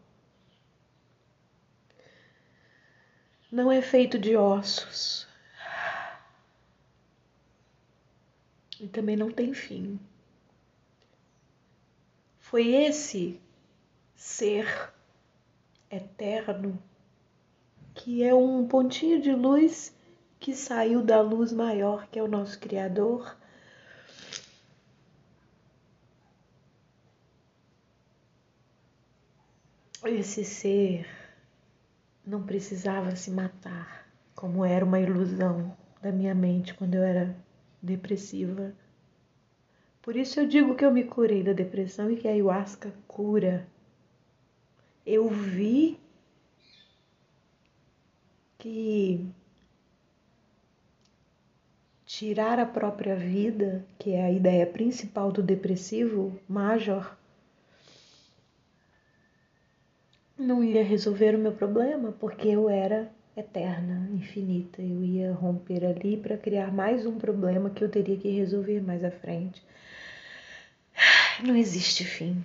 Não 3.51 3.71
é 3.71 3.81
feito 3.81 4.17
de 4.17 4.35
ossos. 4.35 5.27
E 8.79 8.87
também 8.87 9.15
não 9.15 9.31
tem 9.31 9.53
fim. 9.53 9.99
Foi 12.39 12.67
esse 12.67 13.39
ser 14.15 14.93
eterno 15.89 16.81
que 17.93 18.23
é 18.23 18.33
um 18.33 18.67
pontinho 18.67 19.21
de 19.21 19.33
luz 19.33 19.95
que 20.39 20.55
saiu 20.55 21.03
da 21.03 21.21
luz 21.21 21.51
maior 21.51 22.07
que 22.07 22.17
é 22.17 22.23
o 22.23 22.27
nosso 22.27 22.59
Criador 22.59 23.37
esse 30.07 30.43
ser 30.43 31.05
não 32.25 32.43
precisava 32.43 33.15
se 33.15 33.31
matar, 33.31 34.07
como 34.35 34.63
era 34.63 34.83
uma 34.83 34.99
ilusão 34.99 35.75
da 36.01 36.11
minha 36.11 36.35
mente 36.35 36.73
quando 36.73 36.95
eu 36.95 37.03
era 37.03 37.35
depressiva. 37.81 38.73
Por 40.01 40.15
isso 40.15 40.39
eu 40.39 40.47
digo 40.47 40.75
que 40.75 40.83
eu 40.83 40.91
me 40.91 41.03
curei 41.03 41.43
da 41.43 41.53
depressão 41.53 42.11
e 42.11 42.17
que 42.17 42.27
a 42.27 42.31
ayahuasca 42.31 42.93
cura. 43.07 43.65
Eu 45.05 45.29
vi 45.29 45.99
que 48.57 49.25
tirar 52.05 52.59
a 52.59 52.65
própria 52.65 53.15
vida, 53.15 53.85
que 53.97 54.11
é 54.11 54.23
a 54.23 54.31
ideia 54.31 54.67
principal 54.67 55.31
do 55.31 55.41
depressivo 55.41 56.39
major, 56.47 57.17
não 60.43 60.63
ia 60.63 60.83
resolver 60.83 61.35
o 61.35 61.39
meu 61.39 61.53
problema, 61.53 62.11
porque 62.19 62.47
eu 62.47 62.69
era 62.69 63.11
eterna, 63.35 64.09
infinita. 64.13 64.81
Eu 64.81 65.03
ia 65.03 65.31
romper 65.33 65.85
ali 65.85 66.17
para 66.17 66.37
criar 66.37 66.71
mais 66.71 67.05
um 67.05 67.17
problema 67.17 67.69
que 67.69 67.83
eu 67.83 67.89
teria 67.89 68.17
que 68.17 68.29
resolver 68.29 68.81
mais 68.81 69.03
à 69.03 69.11
frente. 69.11 69.63
Não 71.43 71.55
existe 71.55 72.03
fim. 72.03 72.43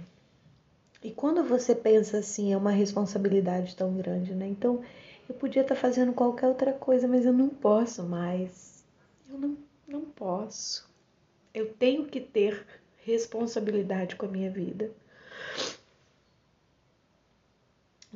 E 1.02 1.10
quando 1.10 1.44
você 1.44 1.74
pensa 1.74 2.18
assim, 2.18 2.52
é 2.52 2.56
uma 2.56 2.70
responsabilidade 2.70 3.76
tão 3.76 3.94
grande, 3.96 4.34
né? 4.34 4.46
Então, 4.48 4.82
eu 5.28 5.34
podia 5.34 5.62
estar 5.62 5.76
fazendo 5.76 6.12
qualquer 6.12 6.48
outra 6.48 6.72
coisa, 6.72 7.06
mas 7.06 7.24
eu 7.24 7.32
não 7.32 7.48
posso 7.48 8.02
mais. 8.02 8.84
Eu 9.30 9.38
não, 9.38 9.56
não 9.86 10.00
posso. 10.00 10.88
Eu 11.54 11.72
tenho 11.74 12.06
que 12.06 12.20
ter 12.20 12.64
responsabilidade 13.04 14.16
com 14.16 14.26
a 14.26 14.28
minha 14.28 14.50
vida. 14.50 14.90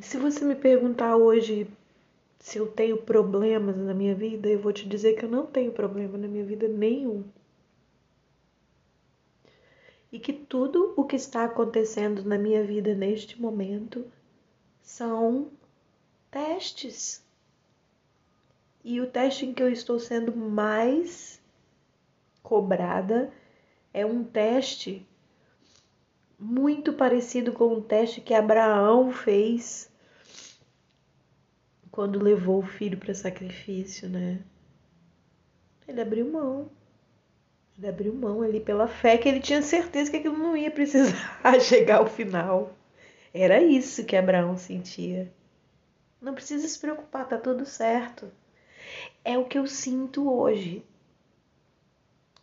Se 0.00 0.16
você 0.16 0.42
me 0.44 0.54
perguntar 0.54 1.16
hoje 1.16 1.70
se 2.38 2.58
eu 2.58 2.66
tenho 2.66 2.96
problemas 2.96 3.76
na 3.76 3.92
minha 3.92 4.14
vida, 4.14 4.49
eu 4.49 4.58
vou 4.58 4.72
te 4.72 4.88
dizer 4.88 5.14
que 5.14 5.25
eu 5.25 5.28
não 5.28 5.46
tenho 5.46 5.70
problema 5.70 6.16
na 6.16 6.26
minha 6.26 6.44
vida 6.44 6.66
nenhum. 6.66 7.22
E 10.11 10.18
que 10.18 10.32
tudo 10.32 10.94
o 10.96 11.04
que 11.04 11.16
está 11.16 11.44
acontecendo 11.44 12.25
na 12.25 12.38
minha 12.38 12.64
vida 12.64 12.94
neste 12.94 13.40
momento 13.40 14.11
são 14.80 15.50
testes. 16.30 17.22
E 18.82 19.00
o 19.00 19.06
teste 19.06 19.44
em 19.46 19.52
que 19.52 19.62
eu 19.62 19.70
estou 19.70 19.99
sendo 19.99 20.34
mais 20.34 21.40
cobrada 22.42 23.30
é 23.92 24.06
um 24.06 24.25
teste 24.25 25.06
muito 26.42 26.92
parecido 26.92 27.52
com 27.52 27.72
o 27.72 27.80
teste 27.80 28.20
que 28.20 28.34
Abraão 28.34 29.12
fez 29.12 29.88
quando 31.88 32.20
levou 32.20 32.58
o 32.58 32.66
filho 32.66 32.99
para 32.99 33.14
sacrifício, 33.14 34.08
né? 34.08 34.40
Ele 35.87 36.00
abriu 36.00 36.28
mão. 36.28 36.68
Ele 37.78 37.87
abriu 37.87 38.12
mão 38.12 38.42
ali 38.42 38.58
pela 38.58 38.88
fé 38.88 39.16
que 39.16 39.28
ele 39.28 39.38
tinha 39.38 39.62
certeza 39.62 40.11
que 40.11 40.16
aquilo 40.16 40.37
não 40.37 40.56
ia 40.56 40.70
precisar 40.70 41.14
chegar 41.62 41.99
ao 41.99 42.06
final. 42.06 42.75
Era 43.32 43.62
isso 43.62 44.04
que 44.04 44.16
Abraão 44.16 44.56
sentia. 44.56 45.32
Não 46.20 46.34
precisa 46.34 46.66
se 46.66 46.78
preocupar, 46.78 47.28
tá 47.28 47.38
tudo 47.38 47.64
certo. 47.64 48.32
É 49.25 49.38
o 49.38 49.44
que 49.44 49.58
eu 49.58 49.66
sinto 49.68 50.28
hoje. 50.28 50.84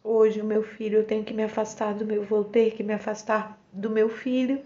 Hoje 0.02 0.40
o 0.40 0.46
meu 0.46 0.64
filho, 0.64 1.00
eu 1.00 1.06
tenho 1.06 1.26
que 1.26 1.34
me 1.34 1.44
afastar 1.44 1.94
do 1.94 2.06
meu, 2.06 2.24
vou 2.24 2.46
ter 2.46 2.72
que 2.72 2.84
me 2.84 2.94
afastar 2.94 3.59
do 3.72 3.90
meu 3.90 4.10
filho, 4.10 4.62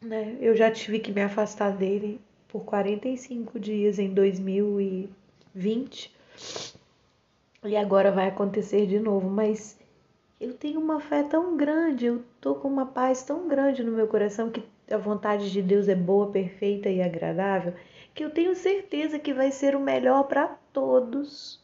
né? 0.00 0.36
Eu 0.40 0.56
já 0.56 0.70
tive 0.70 0.98
que 0.98 1.12
me 1.12 1.22
afastar 1.22 1.76
dele 1.76 2.20
por 2.48 2.64
45 2.64 3.60
dias 3.60 3.98
em 3.98 4.12
2020 4.12 6.12
e 7.64 7.76
agora 7.76 8.10
vai 8.10 8.28
acontecer 8.28 8.86
de 8.86 8.98
novo, 8.98 9.28
mas 9.28 9.78
eu 10.40 10.54
tenho 10.54 10.80
uma 10.80 11.00
fé 11.00 11.22
tão 11.22 11.56
grande, 11.56 12.06
eu 12.06 12.24
tô 12.40 12.54
com 12.54 12.68
uma 12.68 12.86
paz 12.86 13.22
tão 13.22 13.46
grande 13.46 13.84
no 13.84 13.92
meu 13.92 14.08
coração 14.08 14.50
que 14.50 14.62
a 14.90 14.96
vontade 14.96 15.50
de 15.50 15.60
Deus 15.60 15.86
é 15.86 15.94
boa, 15.94 16.30
perfeita 16.30 16.88
e 16.88 17.02
agradável, 17.02 17.74
que 18.14 18.24
eu 18.24 18.30
tenho 18.30 18.56
certeza 18.56 19.18
que 19.18 19.34
vai 19.34 19.52
ser 19.52 19.76
o 19.76 19.80
melhor 19.80 20.24
para 20.24 20.48
todos. 20.72 21.60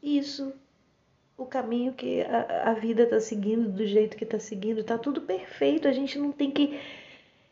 Isso, 0.00 0.54
o 1.36 1.44
caminho 1.44 1.92
que 1.92 2.22
a, 2.22 2.70
a 2.70 2.74
vida 2.74 3.02
está 3.04 3.20
seguindo, 3.20 3.70
do 3.70 3.86
jeito 3.86 4.16
que 4.16 4.24
está 4.24 4.38
seguindo, 4.38 4.80
está 4.80 4.96
tudo 4.96 5.20
perfeito. 5.20 5.88
A 5.88 5.92
gente 5.92 6.18
não 6.18 6.30
tem 6.30 6.50
que 6.50 6.78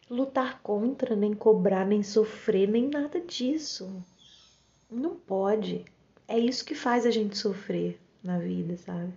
lutar 0.08 0.60
contra, 0.62 1.16
nem 1.16 1.34
cobrar, 1.34 1.86
nem 1.86 2.02
sofrer, 2.02 2.68
nem 2.68 2.88
nada 2.88 3.20
disso. 3.20 4.02
Não 4.90 5.16
pode. 5.16 5.84
É 6.28 6.38
isso 6.38 6.64
que 6.64 6.74
faz 6.74 7.06
a 7.06 7.10
gente 7.10 7.36
sofrer 7.36 7.98
na 8.22 8.38
vida, 8.38 8.76
sabe? 8.76 9.12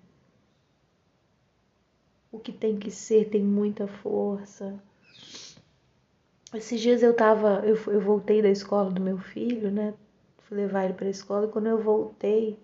O 2.31 2.39
que 2.39 2.51
tem 2.51 2.77
que 2.77 2.89
ser 2.89 3.29
tem 3.29 3.41
muita 3.41 3.87
força. 3.87 4.81
Esses 6.53 6.79
dias 6.79 7.03
eu 7.03 7.13
tava, 7.13 7.61
eu, 7.65 7.75
eu 7.91 8.01
voltei 8.01 8.41
da 8.41 8.49
escola 8.49 8.89
do 8.89 9.01
meu 9.01 9.17
filho, 9.17 9.69
né? 9.69 9.93
Fui 10.39 10.57
levar 10.57 10.85
ele 10.85 10.93
para 10.93 11.07
a 11.07 11.09
escola 11.09 11.47
e 11.47 11.51
quando 11.51 11.67
eu 11.67 11.81
voltei, 11.81 12.57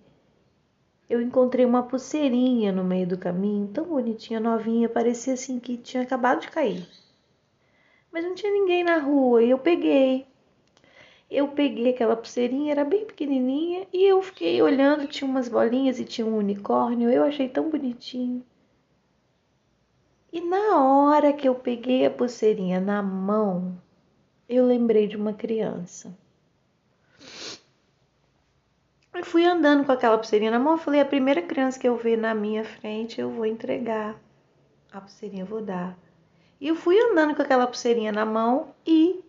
eu 1.11 1.21
encontrei 1.21 1.65
uma 1.65 1.83
pulseirinha 1.83 2.71
no 2.71 2.83
meio 2.83 3.07
do 3.07 3.17
caminho, 3.17 3.67
tão 3.67 3.85
bonitinha, 3.85 4.39
novinha, 4.39 4.89
parecia 4.89 5.33
assim 5.33 5.59
que 5.59 5.77
tinha 5.77 6.03
acabado 6.03 6.41
de 6.41 6.49
cair 6.49 6.87
mas 8.11 8.25
não 8.25 8.35
tinha 8.35 8.51
ninguém 8.51 8.83
na 8.83 8.97
rua 8.97 9.41
e 9.41 9.49
eu 9.49 9.57
peguei. 9.57 10.27
Eu 11.29 11.47
peguei 11.47 11.91
aquela 11.91 12.15
pulseirinha, 12.15 12.73
era 12.73 12.83
bem 12.83 13.05
pequenininha, 13.05 13.87
e 13.93 14.03
eu 14.03 14.21
fiquei 14.21 14.61
olhando, 14.61 15.07
tinha 15.07 15.29
umas 15.29 15.47
bolinhas 15.47 15.97
e 15.97 16.03
tinha 16.03 16.27
um 16.27 16.37
unicórnio, 16.37 17.09
eu 17.09 17.23
achei 17.23 17.47
tão 17.47 17.69
bonitinho. 17.69 18.43
E 20.33 20.41
na 20.41 20.83
hora 20.83 21.31
que 21.31 21.47
eu 21.47 21.55
peguei 21.55 22.05
a 22.05 22.11
pulseirinha 22.11 22.81
na 22.81 23.01
mão, 23.01 23.77
eu 24.47 24.65
lembrei 24.65 25.07
de 25.07 25.15
uma 25.15 25.31
criança. 25.31 26.17
Eu 29.21 29.25
fui 29.25 29.45
andando 29.45 29.85
com 29.85 29.91
aquela 29.91 30.17
pulseirinha 30.17 30.49
na 30.49 30.57
mão, 30.57 30.73
eu 30.73 30.77
falei, 30.79 30.99
a 30.99 31.05
primeira 31.05 31.43
criança 31.43 31.79
que 31.79 31.87
eu 31.87 31.95
ver 31.95 32.17
na 32.17 32.33
minha 32.33 32.65
frente, 32.65 33.21
eu 33.21 33.29
vou 33.29 33.45
entregar. 33.45 34.15
A 34.91 34.99
pulseirinha 34.99 35.45
vou 35.45 35.61
dar. 35.61 35.95
E 36.59 36.67
eu 36.67 36.75
fui 36.75 36.99
andando 36.99 37.35
com 37.35 37.41
aquela 37.43 37.67
pulseirinha 37.67 38.11
na 38.11 38.25
mão 38.25 38.69
e 38.83 39.23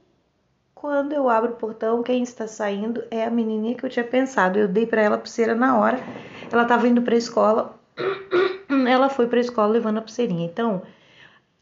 quando 0.75 1.13
eu 1.13 1.29
abro 1.29 1.53
o 1.53 1.57
portão, 1.57 2.03
quem 2.03 2.23
está 2.23 2.47
saindo 2.47 3.05
é 3.11 3.27
a 3.27 3.31
menininha 3.31 3.75
que 3.75 3.85
eu 3.85 3.91
tinha 3.91 4.03
pensado. 4.03 4.59
Eu 4.59 4.67
dei 4.67 4.87
para 4.87 5.03
ela 5.03 5.17
a 5.17 5.19
pulseira 5.19 5.55
na 5.55 5.79
hora. 5.79 5.99
Ela 6.51 6.63
estava 6.63 6.89
indo 6.89 7.03
para 7.03 7.15
a 7.15 7.19
escola. 7.19 7.79
Ela 8.89 9.11
foi 9.11 9.27
para 9.27 9.37
a 9.37 9.43
escola 9.43 9.75
levando 9.75 9.99
a 9.99 10.03
pulseirinha. 10.03 10.47
Então, 10.47 10.81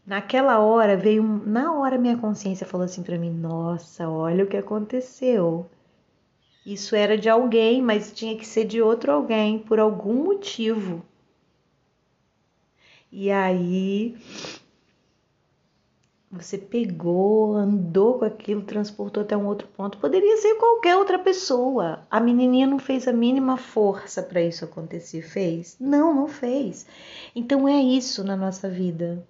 naquela 0.07 0.61
hora 0.61 0.97
veio, 0.97 1.25
na 1.25 1.73
hora 1.73 1.99
minha 1.99 2.17
consciência 2.17 2.65
falou 2.65 2.85
assim 2.85 3.03
para 3.03 3.19
mim: 3.19 3.31
"Nossa, 3.31 4.09
olha 4.09 4.45
o 4.45 4.47
que 4.47 4.57
aconteceu". 4.57 5.69
Isso 6.65 6.95
era 6.95 7.17
de 7.17 7.29
alguém, 7.29 7.81
mas 7.83 8.13
tinha 8.13 8.37
que 8.37 8.47
ser 8.47 8.65
de 8.65 8.83
outro 8.83 9.13
alguém 9.13 9.59
por 9.59 9.79
algum 9.79 10.25
motivo. 10.25 11.03
E 13.11 13.31
aí 13.31 14.17
você 16.31 16.57
pegou, 16.57 17.57
andou 17.57 18.21
com 18.21 18.25
aquilo, 18.25 18.63
transportou 18.63 19.25
até 19.25 19.37
um 19.37 19.47
outro 19.47 19.67
ponto. 19.67 19.99
Poderia 19.99 20.37
ser 20.37 20.55
qualquer 20.55 20.97
outra 20.97 21.19
pessoa. 21.19 22.07
A 22.09 22.21
menininha 22.21 22.69
não 22.69 22.79
fez 22.79 23.09
a 23.09 23.13
mínima 23.13 23.57
força 23.57 24.23
para 24.23 24.41
isso 24.41 24.65
acontecer, 24.65 25.23
fez? 25.23 25.77
Não, 25.81 26.15
não 26.15 26.29
fez. 26.29 26.87
Então 27.35 27.67
é 27.67 27.81
isso 27.83 28.23
na 28.23 28.37
nossa 28.37 28.69
vida. 28.69 29.27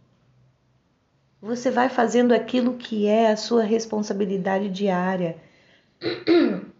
Você 1.40 1.70
vai 1.70 1.88
fazendo 1.88 2.32
aquilo 2.32 2.74
que 2.74 3.06
é 3.06 3.30
a 3.30 3.36
sua 3.36 3.62
responsabilidade 3.62 4.68
diária. 4.68 5.38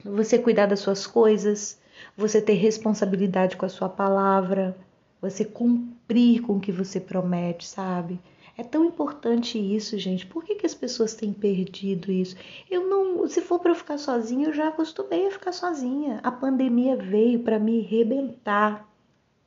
Você 0.05 0.39
cuidar 0.39 0.67
das 0.67 0.81
suas 0.81 1.07
coisas, 1.07 1.81
você 2.17 2.41
ter 2.41 2.55
responsabilidade 2.55 3.57
com 3.57 3.67
a 3.67 3.69
sua 3.69 3.89
palavra, 3.89 4.77
você 5.21 5.45
cumprir 5.45 6.43
com 6.43 6.57
o 6.57 6.61
que 6.61 6.73
você 6.73 6.99
promete, 6.99 7.67
sabe? 7.67 8.19
É 8.57 8.63
tão 8.63 8.85
importante 8.85 9.59
isso, 9.59 9.99
gente. 9.99 10.27
Por 10.27 10.45
que, 10.45 10.55
que 10.55 10.67
as 10.67 10.75
pessoas 10.75 11.15
têm 11.15 11.33
perdido 11.33 12.11
isso? 12.11 12.37
Eu 12.71 12.89
não, 12.89 13.27
se 13.27 13.41
for 13.41 13.59
para 13.59 13.71
eu 13.71 13.75
ficar 13.75 13.99
sozinha, 13.99 14.49
eu 14.49 14.53
já 14.53 14.69
acostumei 14.69 15.27
a 15.27 15.31
ficar 15.31 15.53
sozinha. 15.53 16.21
A 16.23 16.31
pandemia 16.31 16.97
veio 16.97 17.41
para 17.41 17.59
me 17.59 17.81
rebentar. 17.81 18.87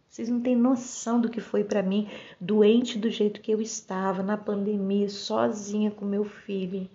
Vocês 0.09 0.29
não 0.29 0.39
têm 0.41 0.55
noção 0.55 1.19
do 1.19 1.29
que 1.29 1.41
foi 1.41 1.63
para 1.63 1.81
mim, 1.81 2.07
doente 2.39 2.97
do 2.97 3.09
jeito 3.09 3.41
que 3.41 3.51
eu 3.51 3.61
estava 3.61 4.21
na 4.21 4.37
pandemia, 4.37 5.09
sozinha 5.09 5.89
com 5.89 6.05
meu 6.05 6.23
filho, 6.23 6.87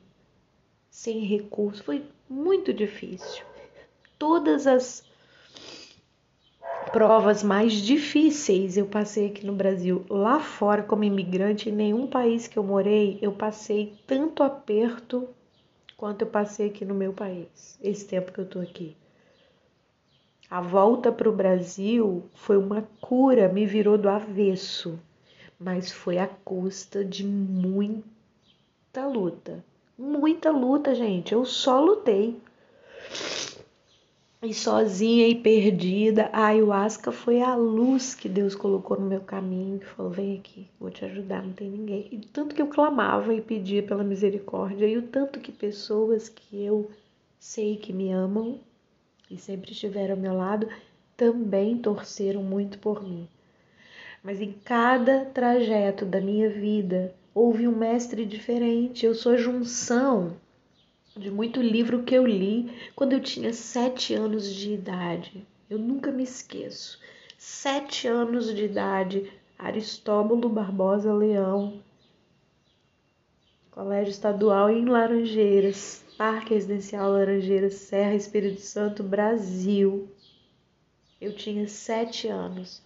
sem 0.91 1.21
recurso. 1.21 1.83
Foi 1.83 2.05
muito 2.29 2.73
difícil. 2.73 3.45
Todas 4.19 4.67
as 4.67 5.05
provas 6.93 7.43
mais 7.43 7.75
difíceis 7.75 8.77
eu 8.77 8.87
passei 8.87 9.29
aqui 9.29 9.47
no 9.47 9.53
Brasil. 9.53 10.05
Lá 10.09 10.41
fora, 10.41 10.83
como 10.83 11.05
imigrante, 11.05 11.69
em 11.69 11.73
nenhum 11.73 12.07
país 12.07 12.47
que 12.47 12.59
eu 12.59 12.63
morei, 12.63 13.19
eu 13.23 13.33
passei 13.33 13.95
tanto 14.07 14.43
aperto 14.43 15.29
quanto 15.97 16.23
eu 16.23 16.29
passei 16.29 16.69
aqui 16.69 16.85
no 16.85 16.95
meu 16.95 17.13
país, 17.13 17.79
esse 17.83 18.07
tempo 18.07 18.33
que 18.33 18.39
eu 18.39 18.47
tô 18.47 18.61
aqui. 18.61 18.97
A 20.51 20.61
volta 20.61 21.13
para 21.13 21.29
o 21.29 21.37
Brasil 21.37 22.25
foi 22.35 22.57
uma 22.57 22.83
cura, 23.01 23.49
me 23.49 23.67
virou 23.67 23.99
do 23.99 24.09
avesso, 24.09 24.99
mas 25.59 25.93
foi 25.93 26.17
à 26.17 26.27
custa 26.27 27.05
de 27.05 27.25
muita 27.25 28.05
luta. 29.07 29.63
Muita 29.99 30.53
luta, 30.53 30.95
gente. 30.95 31.33
Eu 31.33 31.45
só 31.45 31.81
lutei 31.81 32.41
e 34.41 34.55
sozinha 34.55 35.27
e 35.27 35.35
perdida, 35.35 36.31
a 36.33 36.47
ayahuasca 36.47 37.11
foi 37.11 37.41
a 37.43 37.57
luz 37.57 38.15
que 38.15 38.29
Deus 38.29 38.55
colocou 38.55 38.97
no 38.97 39.07
meu 39.07 39.21
caminho, 39.21 39.81
falou: 39.81 40.13
vem 40.13 40.39
aqui, 40.39 40.69
vou 40.79 40.91
te 40.91 41.05
ajudar, 41.05 41.43
não 41.43 41.53
tem 41.53 41.69
ninguém. 41.69 42.07
E 42.13 42.19
tanto 42.19 42.55
que 42.55 42.63
eu 42.63 42.69
clamava 42.69 43.35
e 43.35 43.41
pedia 43.41 43.83
pela 43.83 44.05
misericórdia, 44.05 44.87
e 44.87 44.97
o 44.97 45.03
tanto 45.03 45.41
que 45.41 45.51
pessoas 45.51 46.29
que 46.29 46.63
eu 46.63 46.89
sei 47.41 47.77
que 47.77 47.93
me 47.93 48.13
amam 48.13 48.61
e 49.29 49.37
sempre 49.37 49.73
estiveram 49.73 50.15
ao 50.15 50.21
meu 50.21 50.37
lado 50.37 50.69
também 51.17 51.77
torceram 51.77 52.41
muito 52.41 52.79
por 52.79 53.03
mim. 53.03 53.29
Mas 54.23 54.41
em 54.41 54.53
cada 54.53 55.25
trajeto 55.25 56.05
da 56.07 56.21
minha 56.21 56.49
vida, 56.49 57.13
houve 57.39 57.69
um 57.69 57.77
mestre 57.77 58.27
diferente. 58.27 59.07
Eu 59.07 59.15
sou 59.15 59.33
a 59.33 59.37
junção 59.37 60.37
de 61.17 61.31
muito 61.31 61.63
livro 61.63 62.03
que 62.03 62.13
eu 62.13 62.27
li 62.27 62.69
quando 62.97 63.13
eu 63.13 63.21
tinha 63.21 63.53
sete 63.53 64.13
anos 64.13 64.53
de 64.53 64.73
idade. 64.73 65.47
Eu 65.71 65.79
nunca 65.79 66.11
me 66.11 66.25
esqueço. 66.25 66.99
Sete 67.39 68.09
anos 68.09 68.53
de 68.53 68.65
idade, 68.65 69.33
Aristóbulo 69.57 70.49
Barbosa 70.49 71.15
Leão, 71.15 71.81
Colégio 73.71 74.11
Estadual 74.11 74.69
em 74.69 74.85
Laranjeiras, 74.85 76.05
Parque 76.17 76.55
Residencial 76.55 77.13
Laranjeiras, 77.13 77.75
Serra 77.75 78.17
Espírito 78.17 78.63
Santo, 78.63 79.05
Brasil. 79.05 80.09
Eu 81.21 81.33
tinha 81.33 81.69
sete 81.69 82.27
anos. 82.27 82.83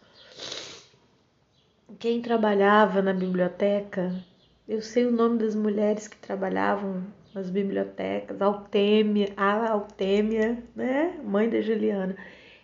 Quem 1.98 2.20
trabalhava 2.20 3.00
na 3.00 3.14
biblioteca 3.14 4.22
eu 4.72 4.80
sei 4.80 5.04
o 5.04 5.12
nome 5.12 5.36
das 5.36 5.54
mulheres 5.54 6.08
que 6.08 6.16
trabalhavam 6.16 7.04
nas 7.34 7.50
bibliotecas, 7.50 8.40
Altêmia, 8.40 9.30
a 9.36 9.70
Altêmia, 9.70 10.64
né, 10.74 11.20
mãe 11.22 11.50
da 11.50 11.60
Juliana, 11.60 12.16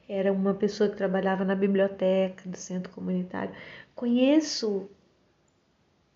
era 0.09 0.33
uma 0.33 0.55
pessoa 0.55 0.88
que 0.88 0.97
trabalhava 0.97 1.44
na 1.44 1.55
biblioteca 1.55 2.49
do 2.49 2.57
centro 2.57 2.90
comunitário. 2.92 3.55
Conheço 3.94 4.88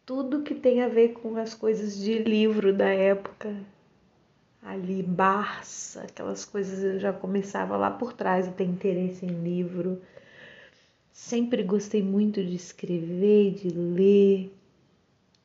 tudo 0.06 0.42
que 0.42 0.54
tem 0.54 0.82
a 0.82 0.88
ver 0.88 1.10
com 1.10 1.36
as 1.36 1.52
coisas 1.52 1.98
de 1.98 2.20
livro 2.20 2.72
da 2.72 2.88
época. 2.88 3.54
Ali, 4.62 5.02
Barça, 5.02 6.04
aquelas 6.04 6.46
coisas 6.46 6.82
eu 6.82 6.98
já 6.98 7.12
começava 7.12 7.76
lá 7.76 7.90
por 7.90 8.14
trás 8.14 8.48
a 8.48 8.52
ter 8.52 8.64
interesse 8.64 9.26
em 9.26 9.42
livro. 9.42 10.00
Sempre 11.12 11.62
gostei 11.62 12.02
muito 12.02 12.42
de 12.42 12.54
escrever, 12.54 13.50
de 13.50 13.68
ler. 13.68 14.61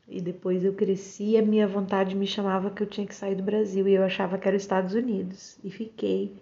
E 0.08 0.22
depois 0.22 0.64
eu 0.64 0.74
cresci 0.74 1.32
e 1.32 1.38
a 1.38 1.42
minha 1.42 1.68
vontade 1.68 2.16
me 2.16 2.26
chamava 2.26 2.70
que 2.70 2.82
eu 2.82 2.88
tinha 2.88 3.06
que 3.06 3.16
sair 3.16 3.36
do 3.36 3.44
Brasil 3.44 3.88
e 3.88 3.94
eu 3.94 4.04
achava 4.04 4.38
que 4.38 4.48
era 4.48 4.56
os 4.56 4.64
Estados 4.64 4.94
Unidos 4.94 5.58
e 5.64 5.70
fiquei. 5.70 6.34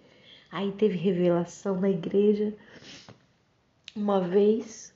Aí 0.50 0.70
teve 0.72 0.96
revelação 0.96 1.80
na 1.80 1.90
igreja 1.90 2.54
uma 3.94 4.20
vez 4.20 4.94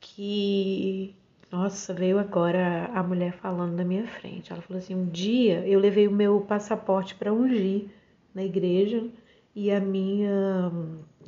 que 0.00 1.14
nossa, 1.54 1.94
veio 1.94 2.18
agora 2.18 2.86
a 2.92 3.02
mulher 3.02 3.32
falando 3.34 3.76
na 3.76 3.84
minha 3.84 4.08
frente. 4.08 4.52
Ela 4.52 4.60
falou 4.60 4.78
assim: 4.78 4.94
"Um 4.94 5.06
dia 5.06 5.64
eu 5.66 5.78
levei 5.78 6.08
o 6.08 6.12
meu 6.12 6.40
passaporte 6.40 7.14
para 7.14 7.32
ungir 7.32 7.86
na 8.34 8.42
igreja 8.42 9.08
e 9.54 9.70
a 9.70 9.78
minha 9.80 10.72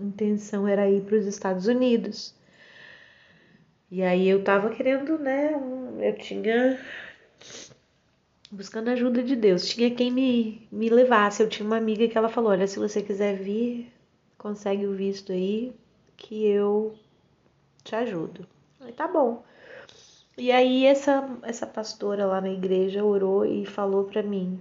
intenção 0.01 0.67
era 0.67 0.91
ir 0.91 1.03
para 1.03 1.17
os 1.17 1.27
Estados 1.27 1.69
Unidos. 1.69 2.35
E 3.90 4.03
aí 4.03 4.29
eu 4.29 4.42
tava 4.42 4.70
querendo, 4.70 5.18
né? 5.18 5.53
Eu 6.01 6.16
tinha. 6.18 6.79
Buscando 8.51 8.88
a 8.88 8.92
ajuda 8.92 9.22
de 9.22 9.37
Deus. 9.37 9.68
Tinha 9.68 9.94
quem 9.94 10.11
me, 10.11 10.68
me 10.72 10.88
levasse. 10.88 11.42
Eu 11.42 11.49
tinha 11.49 11.66
uma 11.66 11.77
amiga 11.77 12.09
que 12.09 12.18
ela 12.18 12.29
falou: 12.29 12.51
Olha, 12.51 12.66
se 12.66 12.79
você 12.79 13.03
quiser 13.03 13.37
vir, 13.37 13.92
consegue 14.38 14.87
o 14.87 14.94
visto 14.94 15.33
aí, 15.33 15.72
que 16.16 16.46
eu 16.46 16.96
te 17.85 17.94
ajudo. 17.94 18.46
Falei, 18.79 18.92
tá 18.92 19.07
bom. 19.07 19.44
E 20.37 20.53
aí 20.53 20.85
essa, 20.85 21.29
essa 21.42 21.66
pastora 21.66 22.27
lá 22.27 22.40
na 22.40 22.51
igreja 22.51 23.05
orou 23.05 23.46
e 23.46 23.64
falou 23.64 24.05
para 24.05 24.22
mim: 24.22 24.61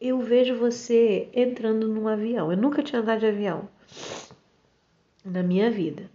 Eu 0.00 0.20
vejo 0.20 0.56
você 0.56 1.28
entrando 1.34 1.88
num 1.88 2.06
avião. 2.08 2.52
Eu 2.52 2.56
nunca 2.56 2.82
tinha 2.82 3.00
andado 3.02 3.20
de 3.20 3.26
avião 3.26 3.68
na 5.24 5.42
minha 5.42 5.70
vida. 5.70 6.08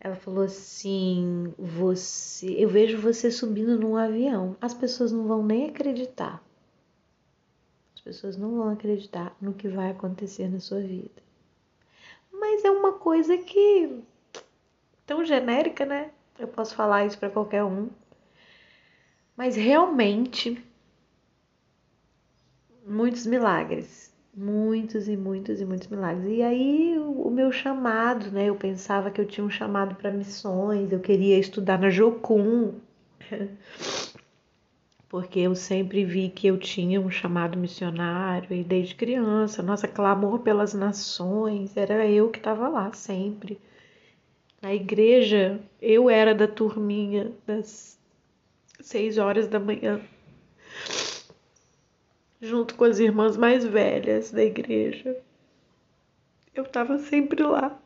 Ela 0.00 0.16
falou 0.16 0.44
assim: 0.44 1.52
"Você, 1.58 2.50
eu 2.62 2.68
vejo 2.68 2.98
você 2.98 3.30
subindo 3.30 3.78
num 3.78 3.96
avião. 3.96 4.56
As 4.60 4.74
pessoas 4.74 5.10
não 5.12 5.26
vão 5.26 5.42
nem 5.44 5.68
acreditar. 5.68 6.42
As 7.94 8.00
pessoas 8.00 8.36
não 8.36 8.56
vão 8.56 8.70
acreditar 8.70 9.36
no 9.40 9.52
que 9.54 9.68
vai 9.68 9.90
acontecer 9.90 10.48
na 10.48 10.60
sua 10.60 10.80
vida. 10.80 11.22
Mas 12.32 12.64
é 12.64 12.70
uma 12.70 12.92
coisa 12.92 13.36
que 13.36 14.00
tão 15.04 15.24
genérica, 15.24 15.84
né? 15.84 16.12
Eu 16.38 16.46
posso 16.46 16.74
falar 16.76 17.04
isso 17.04 17.18
para 17.18 17.30
qualquer 17.30 17.64
um. 17.64 17.88
Mas 19.36 19.56
realmente 19.56 20.62
muitos 22.86 23.26
milagres 23.26 24.07
muitos 24.38 25.08
e 25.08 25.16
muitos 25.16 25.60
e 25.60 25.64
muitos 25.64 25.88
milagres. 25.88 26.30
E 26.30 26.42
aí 26.42 26.96
o, 26.98 27.28
meu 27.30 27.50
chamado, 27.50 28.30
né? 28.30 28.46
Eu 28.46 28.54
pensava 28.54 29.10
que 29.10 29.20
eu 29.20 29.26
tinha 29.26 29.44
um 29.44 29.50
chamado 29.50 29.96
para 29.96 30.10
missões, 30.10 30.92
eu 30.92 31.00
queria 31.00 31.38
estudar 31.38 31.78
na 31.78 31.90
Jocum. 31.90 32.74
Porque 35.08 35.40
eu 35.40 35.54
sempre 35.54 36.04
vi 36.04 36.28
que 36.28 36.46
eu 36.46 36.58
tinha 36.58 37.00
um 37.00 37.10
chamado 37.10 37.58
missionário 37.58 38.54
e 38.54 38.62
desde 38.62 38.94
criança, 38.94 39.62
nossa, 39.62 39.88
clamor 39.88 40.40
pelas 40.40 40.74
nações, 40.74 41.74
era 41.76 42.06
eu 42.06 42.28
que 42.30 42.38
estava 42.38 42.68
lá 42.68 42.92
sempre. 42.92 43.58
Na 44.60 44.74
igreja, 44.74 45.60
eu 45.80 46.10
era 46.10 46.34
da 46.34 46.46
turminha 46.46 47.32
das 47.46 47.98
seis 48.80 49.16
horas 49.16 49.48
da 49.48 49.58
manhã 49.58 50.00
junto 52.40 52.74
com 52.74 52.84
as 52.84 52.98
irmãs 52.98 53.36
mais 53.36 53.64
velhas 53.64 54.30
da 54.30 54.42
igreja. 54.42 55.16
Eu 56.54 56.64
estava 56.64 56.98
sempre 56.98 57.42
lá. 57.42 57.78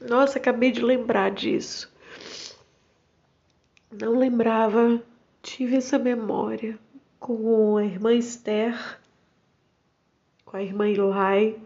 Nossa, 0.00 0.38
acabei 0.38 0.70
de 0.70 0.82
lembrar 0.82 1.30
disso. 1.30 1.92
Não 3.90 4.18
lembrava, 4.18 5.02
tive 5.42 5.76
essa 5.76 5.98
memória 5.98 6.78
com 7.18 7.76
a 7.76 7.84
irmã 7.84 8.14
Esther, 8.14 8.98
com 10.44 10.56
a 10.56 10.62
irmã 10.62 10.88
Ilai, 10.88 11.60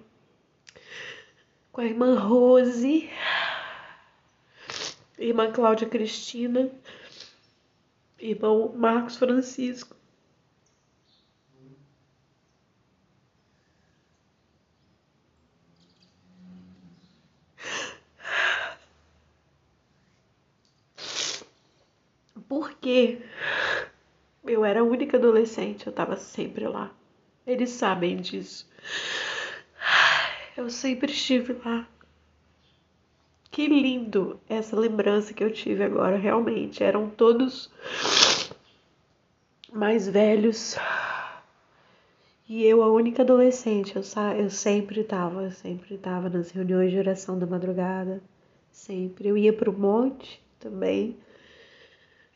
com 1.71 1.81
a 1.81 1.85
irmã 1.85 2.19
Rose, 2.19 3.11
irmã 5.19 5.53
Cláudia 5.53 5.89
Cristina, 5.89 6.71
irmão 8.19 8.73
Marcos 8.75 9.17
Francisco. 9.17 10.02
Porque 22.63 23.19
eu 24.45 24.65
era 24.65 24.81
a 24.81 24.85
única 24.85 25.17
adolescente, 25.17 25.85
eu 25.85 25.91
estava 25.91 26.17
sempre 26.17 26.65
lá. 26.69 26.93
Eles 27.45 27.71
sabem 27.71 28.17
disso. 28.19 28.71
Eu 30.57 30.71
sempre 30.71 31.11
estive 31.11 31.57
lá. 31.65 31.89
Que 33.51 33.67
lindo 33.67 34.39
essa 34.49 34.79
lembrança 34.79 35.35
que 35.35 35.43
eu 35.43 35.53
tive 35.53 35.83
agora, 35.83 36.17
realmente. 36.17 36.85
Eram 36.85 37.11
todos 37.11 37.69
mais 39.73 40.09
velhos. 40.09 40.77
E 42.49 42.65
eu, 42.65 42.81
a 42.81 42.93
única 42.93 43.23
adolescente, 43.23 43.97
eu, 43.97 44.03
eu 44.39 44.51
sempre 44.51 45.01
estava, 45.01 45.51
sempre 45.51 45.97
estava 45.97 46.29
nas 46.29 46.53
reuniões 46.53 46.93
de 46.93 46.99
oração 46.99 47.37
da 47.37 47.47
madrugada. 47.47 48.23
Sempre. 48.71 49.29
Eu 49.29 49.37
ia 49.37 49.53
para 49.53 49.69
o 49.69 49.77
monte 49.77 50.41
também 50.61 51.17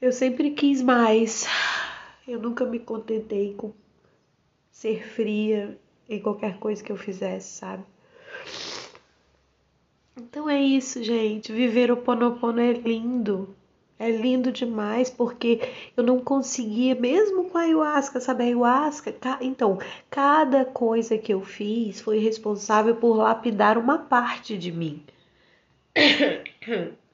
eu 0.00 0.12
sempre 0.12 0.50
quis 0.50 0.82
mais. 0.82 1.46
Eu 2.26 2.40
nunca 2.40 2.64
me 2.64 2.78
contentei 2.78 3.54
com 3.54 3.72
ser 4.70 5.06
fria 5.09 5.78
em 6.09 6.20
qualquer 6.20 6.59
coisa 6.59 6.82
que 6.82 6.92
eu 6.92 6.96
fizesse, 6.96 7.59
sabe? 7.59 7.85
Então 10.16 10.48
é 10.48 10.61
isso, 10.61 11.02
gente. 11.02 11.52
Viver 11.52 11.90
o 11.90 11.96
Ponopono 11.96 12.61
é 12.61 12.72
lindo. 12.72 13.54
É 13.98 14.11
lindo 14.11 14.52
demais 14.52 15.09
porque 15.09 15.61
eu 15.96 16.04
não 16.04 16.20
conseguia, 16.20 16.94
mesmo 16.94 17.48
com 17.48 17.56
a 17.56 17.62
ayahuasca, 17.62 18.20
sabe? 18.20 18.44
A 18.44 18.46
ayahuasca, 18.46 19.14
então, 19.40 19.78
cada 20.11 20.66
coisa 20.66 21.16
que 21.16 21.32
eu 21.32 21.40
fiz 21.40 22.00
foi 22.00 22.18
responsável 22.18 22.96
por 22.96 23.16
lapidar 23.16 23.78
uma 23.78 23.98
parte 23.98 24.59
de 24.59 24.70
mim. 24.70 25.02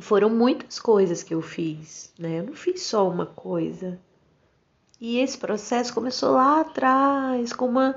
foram 0.00 0.30
muitas 0.30 0.78
coisas 0.78 1.22
que 1.22 1.34
eu 1.34 1.42
fiz, 1.42 2.12
né? 2.18 2.40
Eu 2.40 2.44
não 2.44 2.54
fiz 2.54 2.82
só 2.82 3.08
uma 3.08 3.26
coisa. 3.26 3.98
E 5.00 5.18
esse 5.18 5.38
processo 5.38 5.94
começou 5.94 6.32
lá 6.32 6.60
atrás, 6.60 7.52
com 7.52 7.66
uma, 7.66 7.94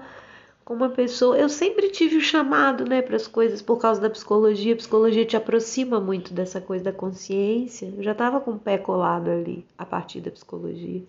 com 0.64 0.74
uma 0.74 0.90
pessoa. 0.90 1.38
Eu 1.38 1.50
sempre 1.50 1.90
tive 1.90 2.18
o 2.18 2.22
chamado, 2.22 2.86
né, 2.86 3.02
para 3.02 3.16
as 3.16 3.28
coisas 3.28 3.62
por 3.62 3.78
causa 3.78 4.00
da 4.00 4.10
psicologia. 4.10 4.74
A 4.74 4.78
psicologia 4.78 5.26
te 5.26 5.36
aproxima 5.36 6.00
muito 6.00 6.34
dessa 6.34 6.62
coisa 6.62 6.84
da 6.84 6.92
consciência. 6.92 7.92
Eu 7.98 8.04
já 8.04 8.12
estava 8.12 8.40
com 8.40 8.52
o 8.52 8.60
pé 8.60 8.78
colado 8.78 9.30
ali 9.30 9.66
a 9.78 9.86
partir 9.86 10.22
da 10.22 10.32
psicologia. 10.32 11.02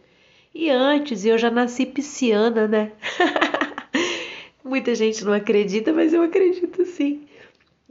E 0.54 0.70
antes, 0.70 1.24
eu 1.24 1.38
já 1.38 1.50
nasci 1.50 1.86
pisciana, 1.86 2.68
né? 2.68 2.92
Muita 4.64 4.94
gente 4.94 5.24
não 5.24 5.32
acredita, 5.32 5.92
mas 5.92 6.12
eu 6.12 6.22
acredito 6.22 6.84
sim. 6.84 7.26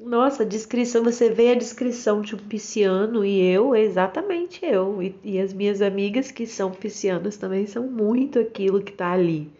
Nossa, 0.04 0.44
descrição, 0.44 1.04
você 1.04 1.30
vê 1.30 1.52
a 1.52 1.56
descrição 1.56 2.22
de 2.22 2.34
um 2.34 2.40
pisciano 2.40 3.24
e 3.24 3.40
eu, 3.40 3.76
exatamente 3.76 4.66
eu. 4.66 5.02
E, 5.02 5.16
e 5.24 5.40
as 5.40 5.54
minhas 5.54 5.80
amigas 5.80 6.32
que 6.32 6.48
são 6.48 6.72
piscianas 6.72 7.38
também 7.38 7.68
são 7.68 7.88
muito 7.88 8.40
aquilo 8.40 8.82
que 8.82 8.92
tá 8.92 9.12
ali. 9.12 9.52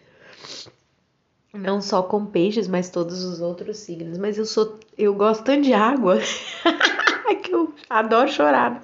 Não 1.54 1.80
só 1.80 2.02
com 2.02 2.26
peixes, 2.26 2.68
mas 2.68 2.90
todos 2.90 3.24
os 3.24 3.40
outros 3.40 3.78
signos. 3.78 4.18
Mas 4.18 4.38
eu 4.38 4.46
sou. 4.46 4.80
Eu 4.98 5.14
gosto 5.14 5.44
tanto 5.44 5.62
de 5.62 5.74
água 5.74 6.18
que 7.44 7.54
eu 7.54 7.72
adoro 7.88 8.32
chorar. 8.32 8.84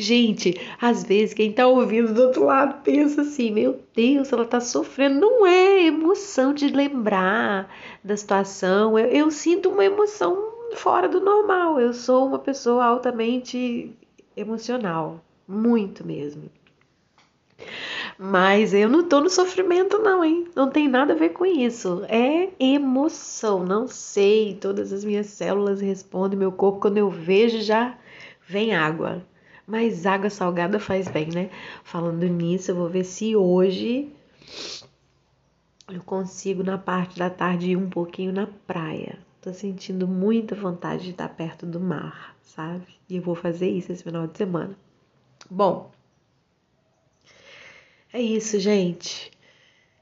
Gente, 0.00 0.54
às 0.80 1.02
vezes 1.02 1.34
quem 1.34 1.52
tá 1.52 1.66
ouvindo 1.66 2.14
do 2.14 2.22
outro 2.22 2.44
lado 2.44 2.82
pensa 2.84 3.22
assim: 3.22 3.50
meu 3.50 3.80
Deus, 3.92 4.32
ela 4.32 4.44
tá 4.44 4.60
sofrendo. 4.60 5.18
Não 5.18 5.44
é 5.44 5.86
emoção 5.86 6.54
de 6.54 6.68
lembrar 6.68 7.68
da 8.04 8.16
situação. 8.16 8.96
Eu, 8.96 9.08
eu 9.08 9.30
sinto 9.32 9.70
uma 9.70 9.84
emoção 9.84 10.52
fora 10.76 11.08
do 11.08 11.20
normal. 11.20 11.80
Eu 11.80 11.92
sou 11.92 12.28
uma 12.28 12.38
pessoa 12.38 12.84
altamente 12.84 13.92
emocional, 14.36 15.20
muito 15.48 16.06
mesmo. 16.06 16.48
Mas 18.16 18.72
eu 18.72 18.88
não 18.88 19.02
tô 19.02 19.20
no 19.20 19.28
sofrimento, 19.28 19.98
não, 19.98 20.24
hein? 20.24 20.46
Não 20.54 20.70
tem 20.70 20.86
nada 20.86 21.12
a 21.12 21.16
ver 21.16 21.30
com 21.30 21.44
isso. 21.44 22.04
É 22.08 22.50
emoção, 22.60 23.64
não 23.64 23.88
sei. 23.88 24.54
Todas 24.60 24.92
as 24.92 25.04
minhas 25.04 25.26
células 25.26 25.80
respondem, 25.80 26.38
meu 26.38 26.52
corpo, 26.52 26.82
quando 26.82 26.98
eu 26.98 27.10
vejo, 27.10 27.60
já 27.60 27.98
vem 28.46 28.76
água. 28.76 29.26
Mas 29.68 30.06
água 30.06 30.30
salgada 30.30 30.80
faz 30.80 31.08
bem, 31.08 31.28
né? 31.28 31.50
Falando 31.84 32.26
nisso, 32.26 32.70
eu 32.70 32.74
vou 32.74 32.88
ver 32.88 33.04
se 33.04 33.36
hoje 33.36 34.10
eu 35.92 36.02
consigo 36.02 36.62
na 36.62 36.78
parte 36.78 37.18
da 37.18 37.28
tarde 37.28 37.72
ir 37.72 37.76
um 37.76 37.90
pouquinho 37.90 38.32
na 38.32 38.46
praia. 38.46 39.18
Tô 39.42 39.52
sentindo 39.52 40.08
muita 40.08 40.54
vontade 40.54 41.04
de 41.04 41.10
estar 41.10 41.28
perto 41.28 41.66
do 41.66 41.78
mar, 41.78 42.34
sabe? 42.42 42.86
E 43.10 43.16
eu 43.16 43.22
vou 43.22 43.34
fazer 43.34 43.68
isso 43.68 43.92
esse 43.92 44.02
final 44.02 44.26
de 44.26 44.38
semana. 44.38 44.74
Bom, 45.50 45.90
é 48.10 48.22
isso, 48.22 48.58
gente. 48.58 49.30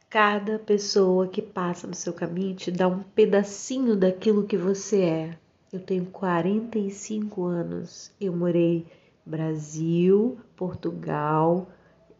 Cada 0.08 0.60
pessoa 0.60 1.26
que 1.26 1.42
passa 1.42 1.88
no 1.88 1.94
seu 1.94 2.12
caminho 2.12 2.54
te 2.54 2.70
dá 2.70 2.86
um 2.86 3.02
pedacinho 3.02 3.96
daquilo 3.96 4.46
que 4.46 4.56
você 4.56 5.02
é. 5.02 5.38
Eu 5.72 5.80
tenho 5.80 6.06
45 6.06 7.44
anos. 7.44 8.12
Eu 8.20 8.32
morei 8.32 8.86
Brasil, 9.26 10.38
Portugal, 10.54 11.68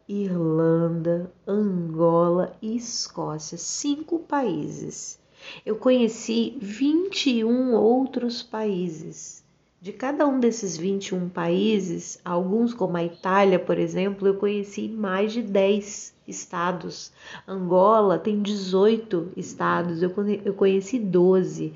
Irlanda, 0.09 1.33
Angola 1.47 2.53
e 2.61 2.77
Escócia, 2.77 3.57
cinco 3.57 4.19
países. 4.19 5.17
Eu 5.65 5.77
conheci 5.77 6.59
21 6.61 7.75
outros 7.75 8.43
países. 8.43 9.45
De 9.81 9.93
cada 9.93 10.27
um 10.27 10.41
desses 10.41 10.77
21 10.77 11.29
países, 11.29 12.19
alguns 12.25 12.75
como 12.75 12.97
a 12.97 13.05
Itália, 13.05 13.59
por 13.61 13.79
exemplo, 13.79 14.27
eu 14.27 14.35
conheci 14.35 14.89
mais 14.89 15.33
de 15.33 15.43
10 15.43 16.13
estados. 16.27 17.13
Angola 17.47 18.19
tem 18.19 18.43
18 18.43 19.33
estados, 19.37 20.03
eu 20.03 20.55
conheci 20.55 20.99
12. 20.99 21.73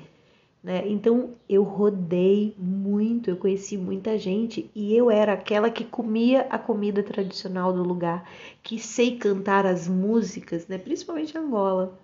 Né? 0.63 0.87
Então 0.87 1.33
eu 1.49 1.63
rodei 1.63 2.55
muito, 2.57 3.29
eu 3.29 3.37
conheci 3.37 3.77
muita 3.77 4.17
gente 4.17 4.69
e 4.75 4.95
eu 4.95 5.09
era 5.09 5.33
aquela 5.33 5.71
que 5.71 5.83
comia 5.83 6.41
a 6.51 6.59
comida 6.59 7.01
tradicional 7.01 7.73
do 7.73 7.81
lugar, 7.81 8.29
que 8.61 8.77
sei 8.77 9.17
cantar 9.17 9.65
as 9.65 9.87
músicas, 9.87 10.67
né? 10.67 10.77
principalmente 10.77 11.35
Angola. 11.35 11.97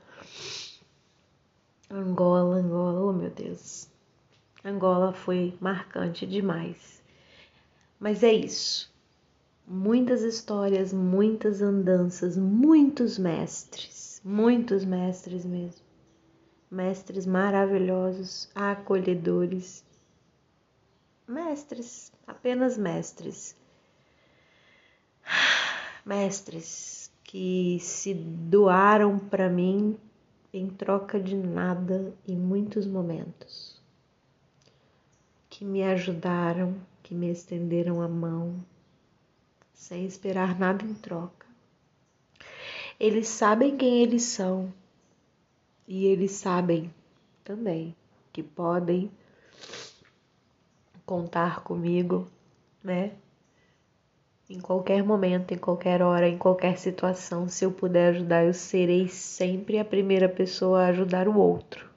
Angola, 1.90 2.56
Angola, 2.56 3.02
oh 3.02 3.14
meu 3.14 3.30
Deus. 3.30 3.88
Angola 4.66 5.14
foi 5.14 5.54
marcante 5.62 6.26
demais. 6.26 7.02
Mas 8.00 8.24
é 8.24 8.34
isso. 8.34 8.92
Muitas 9.68 10.24
histórias, 10.24 10.92
muitas 10.92 11.62
andanças, 11.62 12.36
muitos 12.38 13.20
mestres, 13.20 14.20
muitos 14.26 14.84
mestres 14.84 15.46
mesmo 15.46 15.87
mestres 16.70 17.26
maravilhosos, 17.26 18.50
acolhedores, 18.54 19.86
mestres, 21.28 22.12
apenas 22.26 22.78
mestres. 22.78 23.56
Mestres 26.06 27.12
que 27.24 27.78
se 27.82 28.14
doaram 28.14 29.20
para 29.20 29.50
mim 29.50 29.98
em 30.54 30.70
troca 30.70 31.20
de 31.20 31.36
nada 31.36 32.14
em 32.26 32.36
muitos 32.36 32.88
momentos, 32.88 33.82
que 35.50 35.66
me 35.66 35.84
ajudaram, 35.84 36.76
que 37.04 37.14
me 37.14 37.30
estenderam 37.30 38.02
a 38.02 38.08
mão, 38.08 38.56
sem 39.74 40.06
esperar 40.06 40.58
nada 40.58 40.86
em 40.86 40.94
troca. 40.94 41.46
Eles 43.00 43.28
sabem 43.28 43.78
quem 43.78 44.02
eles 44.02 44.24
são 44.24 44.74
e 45.88 46.06
eles 46.06 46.32
sabem 46.32 46.94
também 47.44 47.96
que 48.34 48.44
podem 48.44 49.10
contar 51.06 51.64
comigo, 51.64 52.28
né? 52.84 53.14
Em 54.50 54.60
qualquer 54.60 55.04
momento, 55.04 55.54
em 55.54 55.58
qualquer 55.58 56.02
hora, 56.02 56.28
em 56.28 56.38
qualquer 56.38 56.78
situação, 56.78 57.48
se 57.48 57.66
eu 57.66 57.72
puder 57.72 58.10
ajudar, 58.10 58.46
eu 58.46 58.54
serei 58.54 59.08
sempre 59.08 59.80
a 59.80 59.86
primeira 59.86 60.28
pessoa 60.28 60.84
a 60.84 60.88
ajudar 60.88 61.28
o 61.28 61.38
outro. 61.38 61.90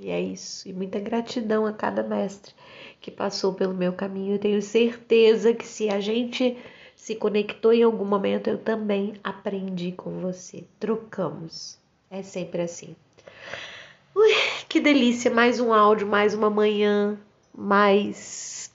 E 0.00 0.10
é 0.10 0.20
isso. 0.20 0.68
E 0.68 0.72
muita 0.72 0.98
gratidão 0.98 1.66
a 1.66 1.72
cada 1.72 2.02
mestre 2.02 2.54
que 3.00 3.10
passou 3.10 3.52
pelo 3.52 3.74
meu 3.74 3.92
caminho. 3.92 4.34
Eu 4.34 4.38
tenho 4.38 4.62
certeza 4.62 5.52
que 5.52 5.66
se 5.66 5.88
a 5.88 6.00
gente 6.00 6.56
se 6.96 7.14
conectou 7.14 7.72
em 7.72 7.82
algum 7.82 8.04
momento, 8.04 8.48
eu 8.48 8.58
também 8.58 9.14
aprendi 9.22 9.92
com 9.92 10.20
você. 10.20 10.64
Trocamos. 10.78 11.79
É 12.12 12.24
sempre 12.24 12.62
assim. 12.62 12.96
Ui, 14.16 14.30
que 14.68 14.80
delícia! 14.80 15.30
Mais 15.30 15.60
um 15.60 15.72
áudio, 15.72 16.08
mais 16.08 16.34
uma 16.34 16.50
manhã, 16.50 17.16
mais 17.56 18.68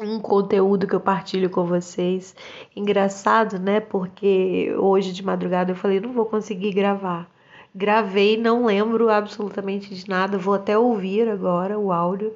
um 0.00 0.18
conteúdo 0.18 0.86
que 0.86 0.94
eu 0.94 1.00
partilho 1.00 1.50
com 1.50 1.66
vocês. 1.66 2.34
Engraçado, 2.74 3.58
né? 3.58 3.80
Porque 3.80 4.74
hoje 4.78 5.12
de 5.12 5.22
madrugada 5.22 5.72
eu 5.72 5.76
falei, 5.76 6.00
não 6.00 6.14
vou 6.14 6.24
conseguir 6.24 6.72
gravar. 6.72 7.30
Gravei, 7.74 8.38
não 8.38 8.64
lembro 8.64 9.10
absolutamente 9.10 9.94
de 9.94 10.08
nada. 10.08 10.38
Vou 10.38 10.54
até 10.54 10.78
ouvir 10.78 11.28
agora 11.28 11.78
o 11.78 11.92
áudio, 11.92 12.32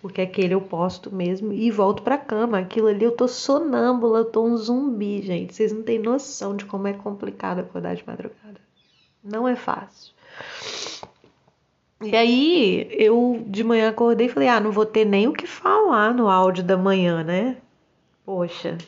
porque 0.00 0.22
aquele 0.22 0.54
eu 0.54 0.62
posto 0.62 1.14
mesmo 1.14 1.52
e 1.52 1.70
volto 1.70 2.02
pra 2.02 2.16
cama. 2.16 2.58
Aquilo 2.58 2.86
ali 2.86 3.04
eu 3.04 3.12
tô 3.12 3.28
sonâmbula, 3.28 4.20
eu 4.20 4.24
tô 4.24 4.42
um 4.42 4.56
zumbi, 4.56 5.20
gente. 5.20 5.54
Vocês 5.54 5.72
não 5.74 5.82
têm 5.82 5.98
noção 5.98 6.56
de 6.56 6.64
como 6.64 6.88
é 6.88 6.94
complicado 6.94 7.58
acordar 7.58 7.94
de 7.94 8.06
madrugada. 8.06 8.69
Não 9.22 9.46
é 9.46 9.54
fácil. 9.54 10.14
E 12.02 12.16
aí 12.16 12.88
eu 12.92 13.44
de 13.46 13.62
manhã 13.62 13.90
acordei 13.90 14.26
e 14.26 14.30
falei: 14.30 14.48
ah, 14.48 14.60
não 14.60 14.72
vou 14.72 14.86
ter 14.86 15.04
nem 15.04 15.28
o 15.28 15.32
que 15.32 15.46
falar 15.46 16.14
no 16.14 16.28
áudio 16.28 16.64
da 16.64 16.76
manhã, 16.76 17.22
né? 17.22 17.58
Poxa, 18.24 18.78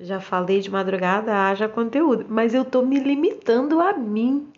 já 0.00 0.18
falei 0.18 0.60
de 0.60 0.70
madrugada, 0.70 1.34
haja 1.34 1.68
conteúdo, 1.68 2.24
mas 2.28 2.54
eu 2.54 2.64
tô 2.64 2.82
me 2.82 2.98
limitando 2.98 3.78
a 3.80 3.92
mim, 3.92 4.48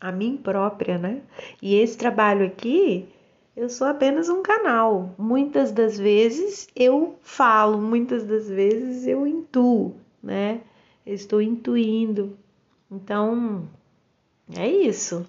a 0.00 0.12
mim 0.12 0.36
própria, 0.36 0.96
né? 0.98 1.20
E 1.60 1.74
esse 1.74 1.98
trabalho 1.98 2.46
aqui, 2.46 3.08
eu 3.56 3.68
sou 3.68 3.86
apenas 3.88 4.28
um 4.28 4.42
canal. 4.42 5.12
Muitas 5.18 5.72
das 5.72 5.98
vezes 5.98 6.68
eu 6.76 7.16
falo, 7.22 7.78
muitas 7.78 8.24
das 8.24 8.48
vezes 8.48 9.06
eu 9.06 9.26
intuo, 9.26 9.96
né? 10.22 10.60
Eu 11.04 11.14
estou 11.14 11.42
intuindo 11.42 12.38
então, 12.90 13.68
é 14.56 14.68
isso. 14.68 15.28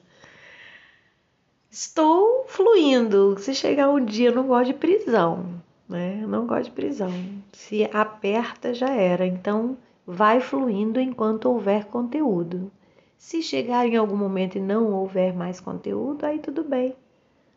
Estou 1.69 2.45
fluindo. 2.47 3.37
Se 3.39 3.53
chegar 3.53 3.89
um 3.89 4.03
dia, 4.03 4.29
eu 4.29 4.35
não 4.35 4.47
gosto 4.47 4.67
de 4.67 4.73
prisão, 4.73 5.61
né? 5.87 6.19
Eu 6.21 6.27
não 6.27 6.45
gosto 6.45 6.65
de 6.65 6.71
prisão. 6.71 7.11
Se 7.53 7.83
aperta, 7.93 8.73
já 8.73 8.89
era. 8.89 9.25
Então, 9.25 9.77
vai 10.05 10.41
fluindo 10.41 10.99
enquanto 10.99 11.45
houver 11.45 11.85
conteúdo. 11.85 12.71
Se 13.17 13.41
chegar 13.41 13.85
em 13.85 13.95
algum 13.95 14.17
momento 14.17 14.57
e 14.57 14.61
não 14.61 14.91
houver 14.93 15.33
mais 15.33 15.59
conteúdo, 15.59 16.25
aí 16.25 16.39
tudo 16.39 16.63
bem. 16.63 16.95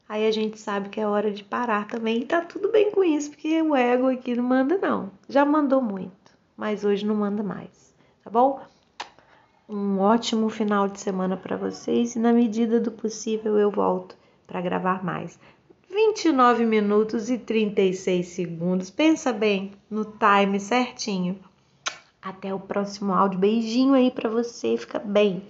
Aí 0.07 0.27
a 0.27 0.31
gente 0.31 0.61
sabe 0.61 0.91
que 0.91 1.01
é 1.01 1.07
hora 1.07 1.31
de 1.31 1.43
parar 1.43 1.89
também 1.89 2.19
e 2.19 2.27
tá 2.27 2.43
tudo 2.43 2.71
bem 2.71 2.91
com 2.91 3.03
isso, 3.03 3.31
porque 3.31 3.63
o 3.63 3.75
ego 3.75 4.09
aqui 4.09 4.37
não 4.37 4.45
manda 4.45 4.77
não. 4.77 5.11
Já 5.29 5.45
mandou 5.45 5.81
muito, 5.81 6.37
mas 6.55 6.85
hoje 6.85 7.07
não 7.07 7.15
manda 7.15 7.43
mais, 7.43 7.95
tá 8.23 8.29
bom? 8.29 8.61
Um 9.69 9.99
ótimo 9.99 10.49
final 10.49 10.89
de 10.89 11.01
semana 11.01 11.37
para 11.37 11.57
vocês 11.57 12.15
e 12.15 12.19
na 12.19 12.33
medida 12.33 12.79
do 12.79 12.91
possível 12.91 13.59
eu 13.59 13.71
volto 13.71 14.17
para 14.47 14.61
gravar 14.61 15.05
mais. 15.05 15.39
29 15.91 16.67
minutos 16.67 17.31
e 17.31 17.39
36 17.39 18.27
segundos. 18.27 18.91
Pensa 18.91 19.33
bem 19.33 19.73
no 19.89 20.05
time 20.05 20.59
certinho. 20.59 21.39
Até 22.21 22.53
o 22.53 22.59
próximo 22.59 23.13
áudio. 23.13 23.39
Beijinho 23.39 23.95
aí 23.95 24.11
para 24.11 24.29
você. 24.29 24.77
Fica 24.77 24.99
bem. 24.99 25.43